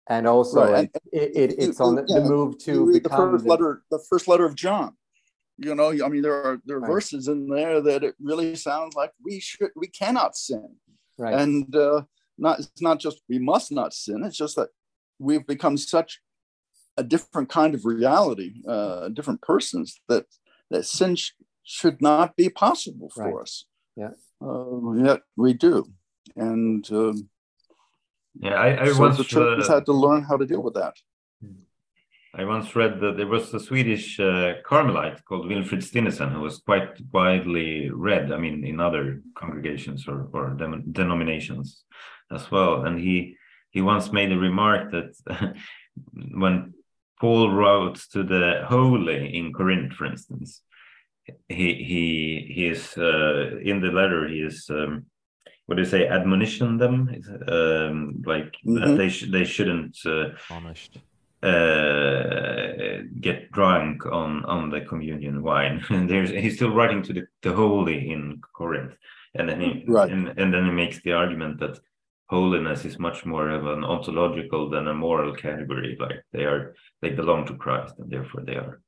[0.09, 0.89] and also right.
[1.11, 3.49] it, it, it's on the, yeah, the move to the first the...
[3.49, 3.83] letter.
[3.91, 4.95] The first letter of John
[5.59, 6.91] you know i mean there are there are right.
[6.91, 10.69] verses in there that it really sounds like we should we cannot sin
[11.17, 11.33] Right.
[11.33, 12.03] And uh,
[12.37, 14.23] not it's not just we must not sin.
[14.23, 14.69] It's just that
[15.19, 16.21] we've become such
[16.95, 20.25] a different kind of reality, uh, different persons that
[20.69, 21.31] that sin sh-
[21.63, 23.41] should not be possible for right.
[23.41, 23.65] us.
[23.95, 24.11] Yeah.
[24.41, 25.91] Uh, yet we do,
[26.35, 27.29] and um,
[28.39, 30.75] yeah, I, I so once the church has had to learn how to deal with
[30.75, 30.95] that.
[32.35, 36.59] I once read that there was a Swedish uh, Carmelite called Wilfrid Stinissen who was
[36.59, 40.55] quite widely read, I mean, in other congregations or, or
[40.91, 41.83] denominations
[42.31, 42.85] as well.
[42.85, 43.37] And he
[43.71, 45.15] he once made a remark that
[46.13, 46.73] when
[47.19, 50.61] Paul wrote to the holy in Corinth, for instance,
[51.49, 55.07] he he he is uh, in the letter he is um,
[55.67, 56.95] what do you say admonition them
[57.47, 58.97] um, like mm -hmm.
[58.97, 60.29] they sh- they shouldn't uh,
[61.43, 65.83] uh, get drunk on on the communion wine.
[65.89, 68.95] And there's he's still writing to the, the holy in Corinth,
[69.35, 70.11] and then he right.
[70.11, 71.79] and, and then he makes the argument that
[72.29, 75.95] holiness is much more of an ontological than a moral category.
[75.99, 78.81] Like they are they belong to Christ, and therefore they are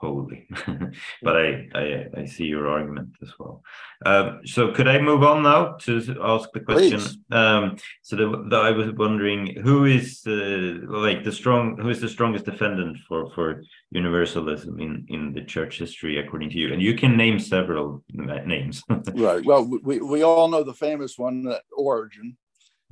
[0.00, 0.46] holy.
[1.22, 3.62] but I, I, I see your argument as well.
[4.06, 7.00] Um, so could I move on now to ask the question?
[7.30, 12.00] Um, so the, the, I was wondering who is uh, like the strong who is
[12.00, 16.72] the strongest defendant for for universalism in in the church history according to you?
[16.72, 18.82] And you can name several names.
[19.14, 19.44] right.
[19.44, 22.36] Well, we we all know the famous one, uh, Origen.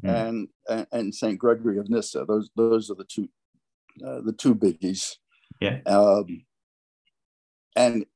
[0.05, 0.29] Mm.
[0.29, 2.27] And, and, and Saint Gregory of Nyssa.
[2.27, 3.29] Those those are the two
[4.05, 5.17] uh, the two biggies.
[5.61, 5.79] Yeah.
[5.87, 6.45] Um,
[7.77, 8.07] and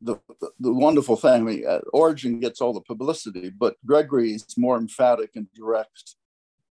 [0.00, 0.16] the,
[0.60, 5.46] the, wonderful thing, uh, Origen gets all the publicity, but Gregory is more emphatic and
[5.54, 6.16] direct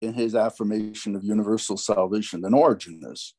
[0.02, 3.34] in his affirmation of universal salvation than Origen is.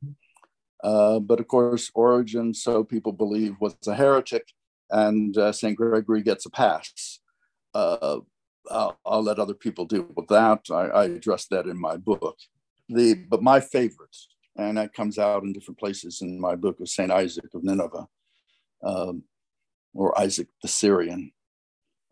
[0.83, 4.47] Uh, but of course, Origen, so people believe, was a heretic,
[4.89, 5.75] and uh, St.
[5.75, 7.19] Gregory gets a pass.
[7.73, 8.19] Uh,
[8.71, 10.61] I'll, I'll, let other people deal with that.
[10.71, 12.37] I, I address that in my book.
[12.89, 14.15] The, but my favorite,
[14.55, 17.11] and that comes out in different places in my book, is St.
[17.11, 18.07] Isaac of Nineveh
[18.85, 19.23] um,
[19.93, 21.31] or Isaac the Syrian,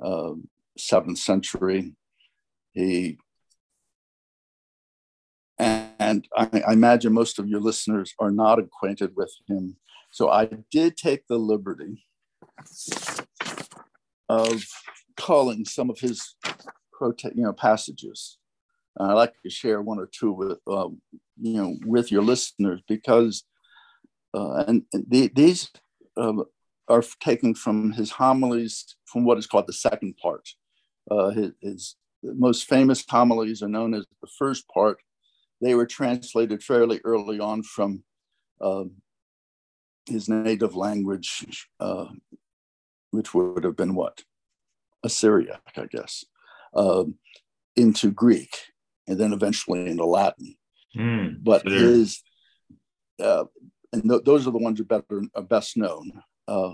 [0.03, 0.33] uh,
[0.77, 1.95] seventh century.
[2.73, 3.17] He
[5.59, 9.77] and I, I, imagine most of your listeners are not acquainted with him.
[10.11, 12.05] So I did take the liberty
[14.29, 14.63] of
[15.15, 16.35] calling some of his
[16.99, 18.37] prote- you know passages.
[18.99, 20.89] Uh, I'd like to share one or two with uh,
[21.39, 23.43] you know with your listeners because
[24.33, 25.69] uh, and, the, these
[26.17, 26.43] um,
[26.87, 30.47] are taken from his homilies from what is called the second part.
[31.09, 34.99] Uh, his, his most famous homilies are known as the first part.
[35.61, 38.03] They were translated fairly early on from
[38.59, 38.85] uh,
[40.07, 42.07] his native language, uh,
[43.11, 44.23] which would have been what?
[45.03, 46.25] a Syriac, I guess,
[46.73, 47.03] uh,
[47.75, 48.57] into Greek,
[49.07, 50.55] and then eventually into Latin.
[50.95, 52.21] Mm, but his,
[53.21, 53.45] uh,
[53.91, 56.23] and th- those are the ones that are better, are best known.
[56.47, 56.73] Uh,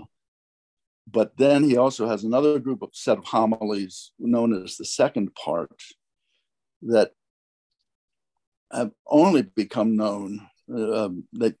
[1.10, 5.34] but then he also has another group of set of homilies known as the second
[5.34, 5.82] part
[6.82, 7.12] that
[8.72, 11.56] have only become known um, that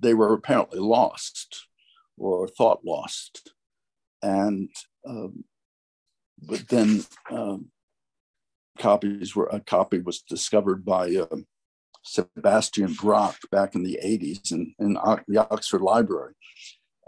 [0.00, 1.66] they were apparently lost
[2.16, 3.52] or thought lost.
[4.22, 4.70] And
[5.06, 5.44] um,
[6.40, 7.70] but then um,
[8.78, 11.36] copies were a copy was discovered by uh,
[12.02, 16.34] Sebastian Brock back in the 80s in, in the Oxford Library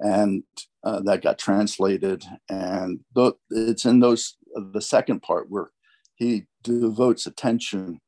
[0.01, 0.43] and
[0.85, 2.25] uh, that got translated.
[2.49, 3.01] And
[3.51, 4.37] it's in those
[4.73, 5.71] the second part where
[6.17, 8.01] he devotes attention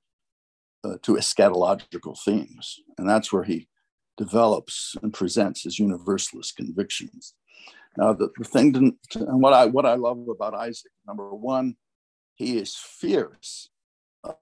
[0.84, 3.68] uh, to eschatological themes, and that's where he
[4.16, 7.34] develops and presents his universalist convictions.
[7.96, 11.76] Now, the, the thing, to, and what I what I love about Isaac, number one,
[12.34, 13.68] he is fierce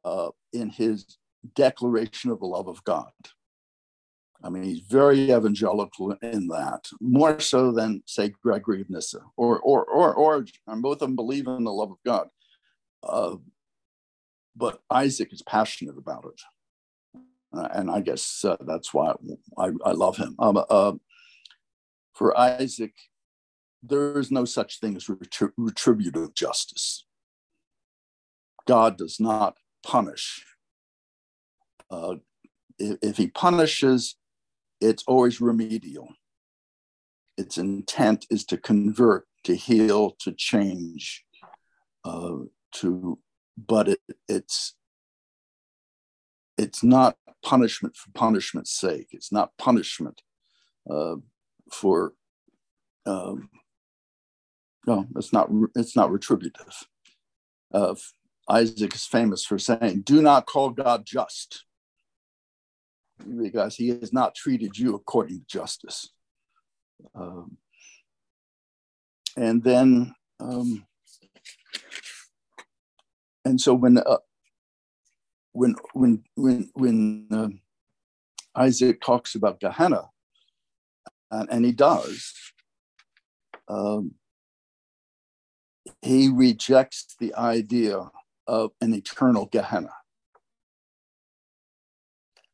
[0.05, 1.19] uh, in his
[1.55, 3.13] declaration of the love of God.
[4.43, 9.59] I mean, he's very evangelical in that, more so than say Gregory of Nyssa or
[9.61, 10.55] or or Origen.
[10.67, 12.29] And both of them believe in the love of God,
[13.03, 13.37] uh,
[14.57, 17.21] but Isaac is passionate about it,
[17.57, 19.13] uh, and I guess uh, that's why
[19.59, 20.37] I, I love him.
[20.39, 20.93] Um, uh,
[22.15, 22.95] for Isaac,
[23.83, 27.07] there is no such thing as retrib- retributive justice.
[28.67, 30.45] God does not punish.
[31.91, 32.17] Uh,
[32.79, 34.17] if, if he punishes,
[34.81, 36.09] it's always remedial.
[37.37, 41.25] Its intent is to convert, to heal, to change,
[42.05, 42.37] uh,
[42.73, 43.19] to,
[43.57, 44.75] but it, it's
[46.59, 49.09] it's not punishment for punishment's sake.
[49.13, 50.21] It's not punishment
[50.91, 51.17] uh,
[51.73, 52.13] for
[53.07, 53.49] um,
[54.87, 56.87] no, it's not it's not retributive.
[57.73, 57.95] Uh,
[58.49, 61.65] Isaac is famous for saying, "Do not call God just."
[63.39, 66.11] Because he has not treated you according to justice.
[67.15, 67.57] Um,
[69.37, 70.87] and then, um,
[73.45, 74.19] and so when uh,
[75.53, 77.49] when when when when uh,
[78.55, 80.11] Isaac talks about Gehenna,
[81.31, 82.35] and, and he does,
[83.69, 84.15] um,
[86.03, 88.11] he rejects the idea
[88.47, 89.93] of an eternal Gehenna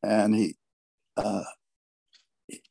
[0.03, 0.55] and he
[1.17, 1.43] uh,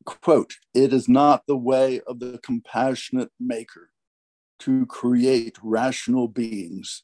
[0.05, 3.91] quote it is not the way of the compassionate maker
[4.59, 7.03] to create rational beings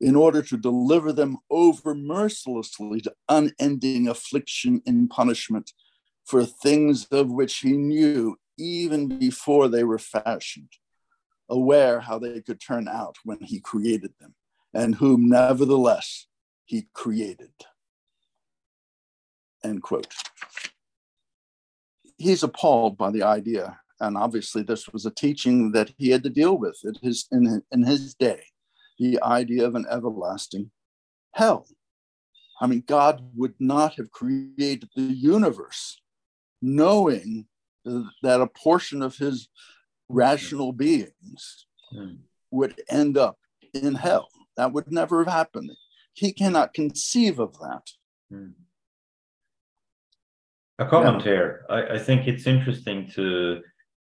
[0.00, 5.72] in order to deliver them over mercilessly to unending affliction and punishment
[6.24, 10.72] for things of which he knew even before they were fashioned,
[11.48, 14.34] aware how they could turn out when he created them,
[14.74, 16.26] and whom nevertheless
[16.64, 17.52] he created
[19.66, 20.12] end quote.
[22.18, 26.30] He's appalled by the idea, and obviously this was a teaching that he had to
[26.30, 28.42] deal with in his, in, in his day,
[28.98, 30.70] the idea of an everlasting
[31.32, 31.66] hell.
[32.60, 36.00] I mean, God would not have created the universe
[36.62, 37.46] knowing
[37.84, 39.48] that a portion of his
[40.08, 40.78] rational hmm.
[40.78, 42.14] beings hmm.
[42.50, 43.38] would end up
[43.74, 44.28] in hell.
[44.56, 45.70] That would never have happened.
[46.14, 47.90] He cannot conceive of that.
[48.30, 48.50] Hmm.
[50.78, 51.30] A comment yeah.
[51.32, 51.66] here.
[51.70, 53.62] I, I think it's interesting to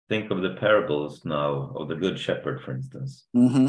[0.08, 3.26] think of the parables now of the Good Shepherd, for instance.
[3.36, 3.68] Mm-hmm.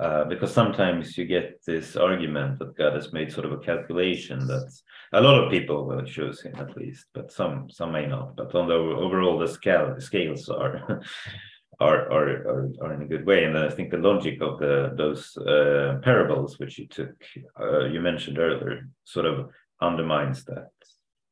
[0.00, 4.46] Uh, because sometimes you get this argument that God has made sort of a calculation
[4.46, 4.72] that
[5.12, 8.34] a lot of people will choose him at least, but some some may not.
[8.34, 11.02] But on the overall, the scale the scales are
[11.80, 14.94] are, are are are in a good way, and I think the logic of the
[14.96, 17.14] those uh, parables which you took
[17.60, 19.50] uh, you mentioned earlier sort of
[19.82, 20.70] undermines that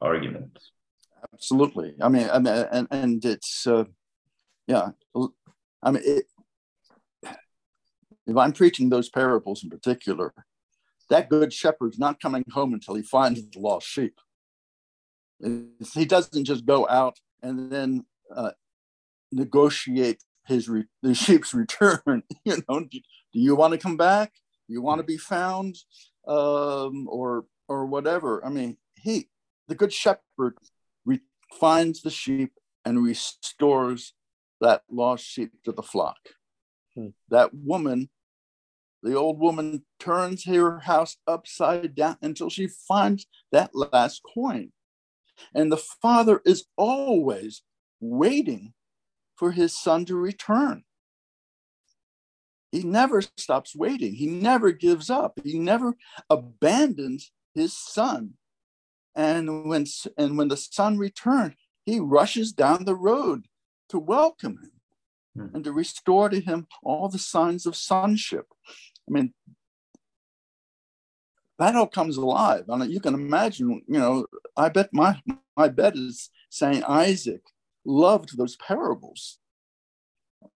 [0.02, 0.58] argument.
[1.32, 1.94] Absolutely.
[2.00, 3.84] I mean, I mean, and and it's uh,
[4.66, 4.90] yeah.
[5.82, 6.24] I mean, it,
[8.26, 10.34] if I'm preaching those parables in particular,
[11.08, 14.20] that good shepherd's not coming home until he finds the lost sheep.
[15.94, 18.04] He doesn't just go out and then
[18.34, 18.50] uh,
[19.32, 22.22] negotiate his re- the sheep's return.
[22.44, 23.00] you know, do,
[23.32, 24.32] do you want to come back?
[24.66, 25.76] Do you want to be found,
[26.26, 28.44] um, or or whatever?
[28.44, 29.28] I mean, he,
[29.68, 30.56] the good shepherd,
[31.52, 32.52] finds the sheep
[32.84, 34.14] and restores
[34.60, 36.18] that lost sheep to the flock.
[36.94, 37.08] Hmm.
[37.28, 38.10] That woman,
[39.02, 44.72] the old woman, turns her house upside down until she finds that last coin.
[45.54, 47.62] And the father is always
[48.00, 48.74] waiting
[49.36, 50.84] for his son to return.
[52.72, 54.14] He never stops waiting.
[54.14, 55.38] He never gives up.
[55.42, 55.94] He never
[56.28, 58.34] abandons his son.
[59.18, 59.84] And when,
[60.16, 63.46] and when the son returned, he rushes down the road
[63.88, 64.70] to welcome him
[65.34, 65.54] hmm.
[65.56, 68.46] and to restore to him all the signs of sonship.
[68.68, 69.34] I mean,
[71.58, 72.68] that all comes alive.
[72.68, 75.20] Mean, you can imagine, you know, I bet my
[75.56, 77.42] my bet is Saint Isaac
[77.84, 79.38] loved those parables.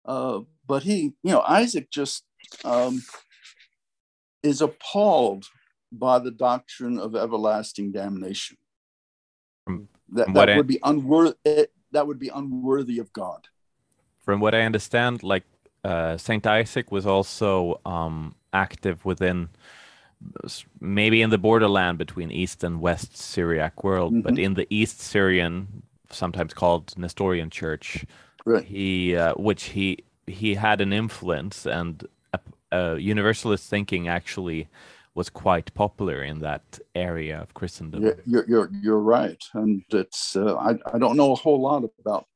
[0.05, 2.25] Uh, but he, you know, Isaac just
[2.65, 3.03] um,
[4.43, 5.47] is appalled
[5.93, 8.57] by the doctrine of everlasting damnation.
[9.67, 11.35] that, that would I, be unworthy.
[11.45, 13.49] Eh, that would be unworthy of God.
[14.19, 15.45] From what I understand, like
[15.85, 19.49] uh, Saint Isaac was also um, active within
[20.81, 24.21] maybe in the borderland between East and West Syriac world, mm-hmm.
[24.21, 28.05] but in the East Syrian, sometimes called Nestorian Church,
[28.45, 28.65] right.
[28.65, 32.07] he uh, which he he had an influence, and
[32.73, 34.69] uh, Universalist thinking actually
[35.15, 38.03] was quite popular in that area of Christendom.
[38.03, 41.85] Yeah, you're you're you're right, and it's uh, I I don't know a whole lot
[41.99, 42.27] about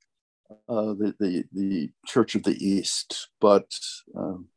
[0.68, 3.70] uh, the the the Church of the East, but
[4.16, 4.49] um,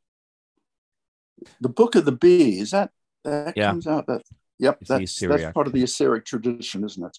[1.61, 2.91] the Book of the Bee is that
[3.23, 3.69] that yeah.
[3.69, 4.23] comes out that
[4.57, 7.17] yep that's that's part of the East Syriac tradition, isn't it?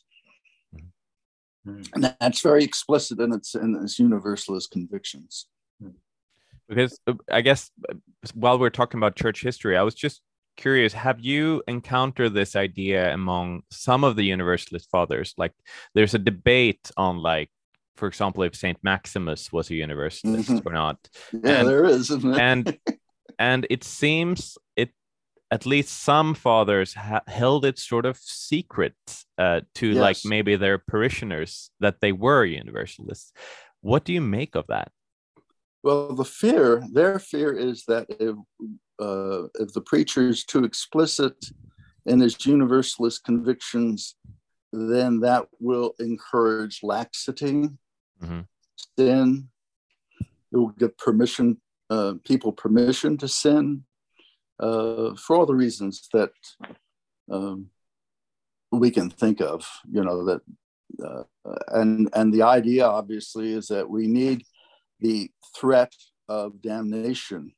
[1.66, 1.82] Mm-hmm.
[1.94, 5.46] And that's very explicit in its in its universalist convictions.
[6.68, 7.94] Because uh, I guess uh,
[8.34, 10.20] while we're talking about church history, I was just
[10.58, 15.54] curious have you encountered this idea among some of the universalist fathers like
[15.94, 17.48] there's a debate on like
[17.96, 20.68] for example if saint maximus was a universalist mm-hmm.
[20.68, 20.98] or not
[21.32, 22.76] yeah and, there is and
[23.38, 24.90] and it seems it
[25.50, 28.94] at least some fathers ha- held it sort of secret
[29.38, 29.96] uh, to yes.
[29.96, 33.32] like maybe their parishioners that they were universalists.
[33.80, 34.90] What do you make of that?
[35.82, 38.36] Well, the fear, their fear is that if,
[38.98, 41.36] uh, if the preacher is too explicit
[42.06, 44.16] in his universalist convictions,
[44.72, 47.68] then that will encourage laxity,
[48.22, 48.40] mm-hmm.
[48.98, 49.48] sin.
[50.52, 53.84] It will give permission, uh, people permission to sin,
[54.58, 56.32] uh, for all the reasons that
[57.30, 57.66] um,
[58.72, 59.66] we can think of.
[59.90, 60.40] You know that,
[61.04, 61.22] uh,
[61.68, 64.44] and and the idea obviously is that we need
[65.00, 65.92] the threat
[66.28, 67.52] of damnation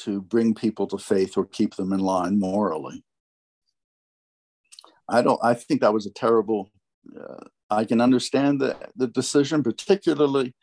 [0.00, 3.04] to bring people to faith or keep them in line morally.
[5.08, 5.40] I don't.
[5.42, 6.70] I think that was a terrible.
[7.18, 10.54] Uh, I can understand the the decision, particularly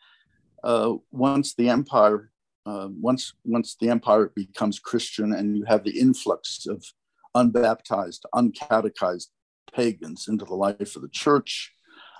[0.62, 2.30] uh, once the empire
[2.66, 6.84] uh, once once the empire becomes Christian and you have the influx of
[7.34, 9.28] unbaptized, uncatechized
[9.74, 11.72] pagans into the life of the church.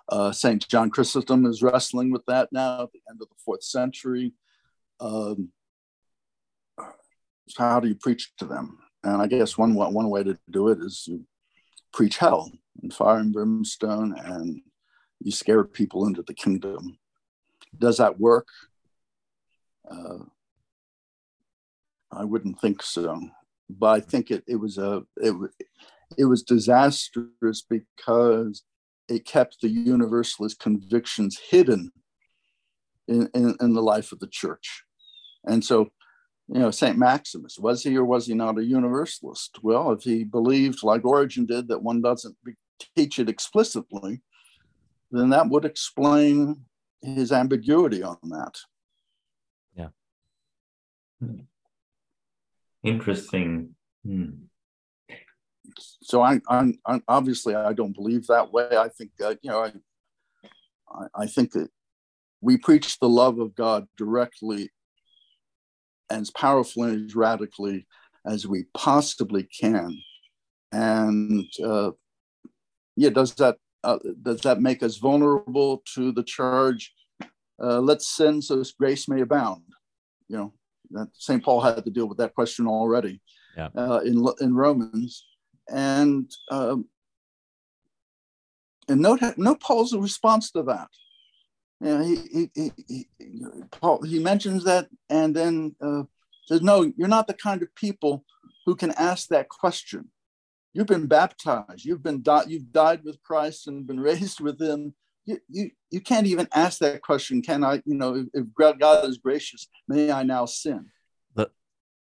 [0.09, 3.62] Uh, Saint John Chrysostom is wrestling with that now at the end of the fourth
[3.62, 4.35] century.
[5.01, 5.51] Um,
[7.57, 8.79] how do you preach to them?
[9.03, 11.27] And I guess one one way to do it is you
[11.93, 12.51] preach hell
[12.83, 14.61] and fire and brimstone, and
[15.21, 16.99] you scare people into the kingdom.
[17.79, 18.49] Does that work?
[19.91, 20.25] Uh,
[22.11, 23.21] I wouldn't think so,
[23.69, 25.35] but I think it, it was a it,
[26.16, 28.62] it was disastrous because
[29.09, 31.93] it kept the universalist convictions hidden
[33.09, 34.85] in, in, in the life of the church.
[35.45, 35.91] And so,
[36.49, 36.99] you know, St.
[36.99, 39.59] Maximus, was he or was he not a universalist?
[39.62, 42.37] Well, if he believed, like Origen did, that one doesn't
[42.97, 44.21] teach it explicitly,
[45.11, 46.65] then that would explain
[47.03, 48.59] his ambiguity on that.
[49.75, 49.89] Yeah.
[51.21, 51.41] Hmm
[52.85, 53.75] interesting.
[54.07, 54.31] Hmm.
[56.03, 58.77] So I, I'm, I'm, obviously I don't believe that way.
[58.77, 59.73] I think that you know
[60.93, 61.71] I, I think that
[62.41, 64.71] we preach the love of God directly and
[66.23, 67.86] as powerfully and as radically
[68.27, 69.99] as we possibly can.
[70.73, 71.93] And uh,
[72.97, 76.93] yeah, does that uh, does that make us vulnerable to the charge?
[77.62, 79.62] Uh, let's sin so grace may abound.
[80.28, 80.53] You know,
[80.93, 81.45] that St.
[81.45, 83.20] Paul had to deal with that question already
[83.57, 83.69] yeah.
[83.77, 85.27] uh, in in Romans,
[85.69, 86.86] and um,
[88.89, 90.89] and note note Paul's response to that.
[91.81, 93.07] You know, he, he, he,
[93.71, 96.05] Paul, he mentions that and then uh,
[96.47, 98.25] says, No, you're not the kind of people
[98.65, 100.11] who can ask that question.
[100.73, 104.95] You've been baptized, you've been di- you've died with Christ and been raised with him.
[105.27, 107.41] You, you, you can't even ask that question.
[107.41, 110.87] Can I, you know, if, if God is gracious, may I now sin?
[111.35, 111.51] The,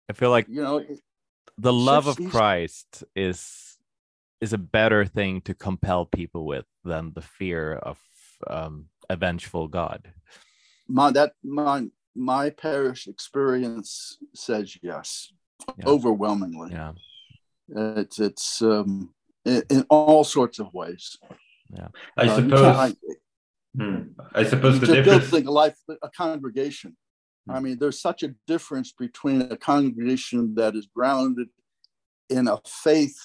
[0.09, 0.85] I feel like you know
[1.59, 3.79] the love of Christ is
[4.41, 7.99] is a better thing to compel people with than the fear of
[8.47, 10.13] um, a vengeful God.
[10.89, 15.33] My that my my parish experience says yes,
[15.77, 15.87] yeah.
[15.87, 16.71] overwhelmingly.
[16.73, 16.93] Yeah,
[17.69, 19.13] it's it's um,
[19.45, 21.19] in, in, all sorts of ways.
[21.75, 22.61] Yeah, I uh, suppose.
[22.63, 22.95] I,
[23.77, 24.03] hmm.
[24.33, 25.31] I suppose the difference.
[25.31, 26.97] Building a life, a congregation.
[27.49, 27.65] I hmm.
[27.65, 31.49] mean, there's such a difference between a congregation that is grounded
[32.29, 33.19] in a faith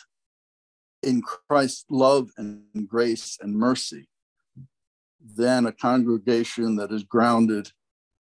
[1.04, 4.08] in Christ's love and grace and mercy
[5.36, 7.72] than a congregation that is grounded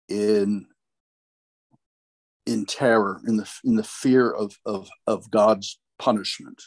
[0.09, 0.66] in
[2.47, 6.62] in terror, in the in the fear of of, of God's punishment.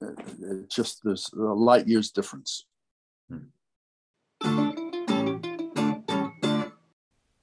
[0.00, 2.66] It just there's a light years difference.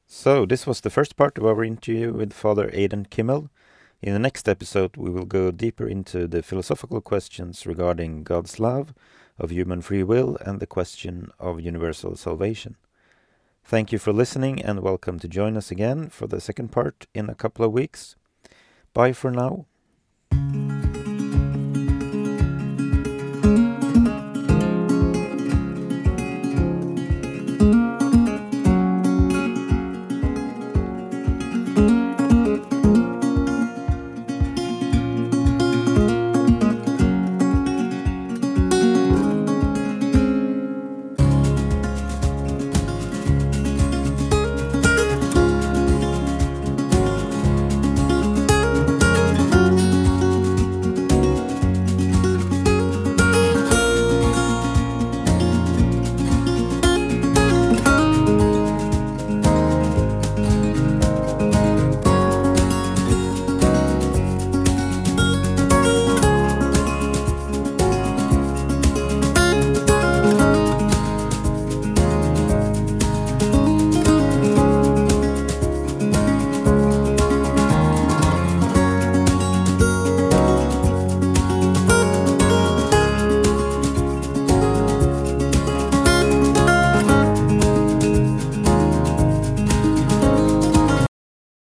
[0.07, 3.49] So this was the first part of our interview with Father Aidan Kimel.
[4.01, 8.93] In the next episode, we will go deeper into the philosophical questions regarding God's love,
[9.38, 12.76] of human free will, and the question of universal salvation.
[13.64, 17.30] Thank you for listening and welcome to join us again for the second part in
[17.30, 18.15] a couple of weeks.
[18.93, 19.65] Bye for now.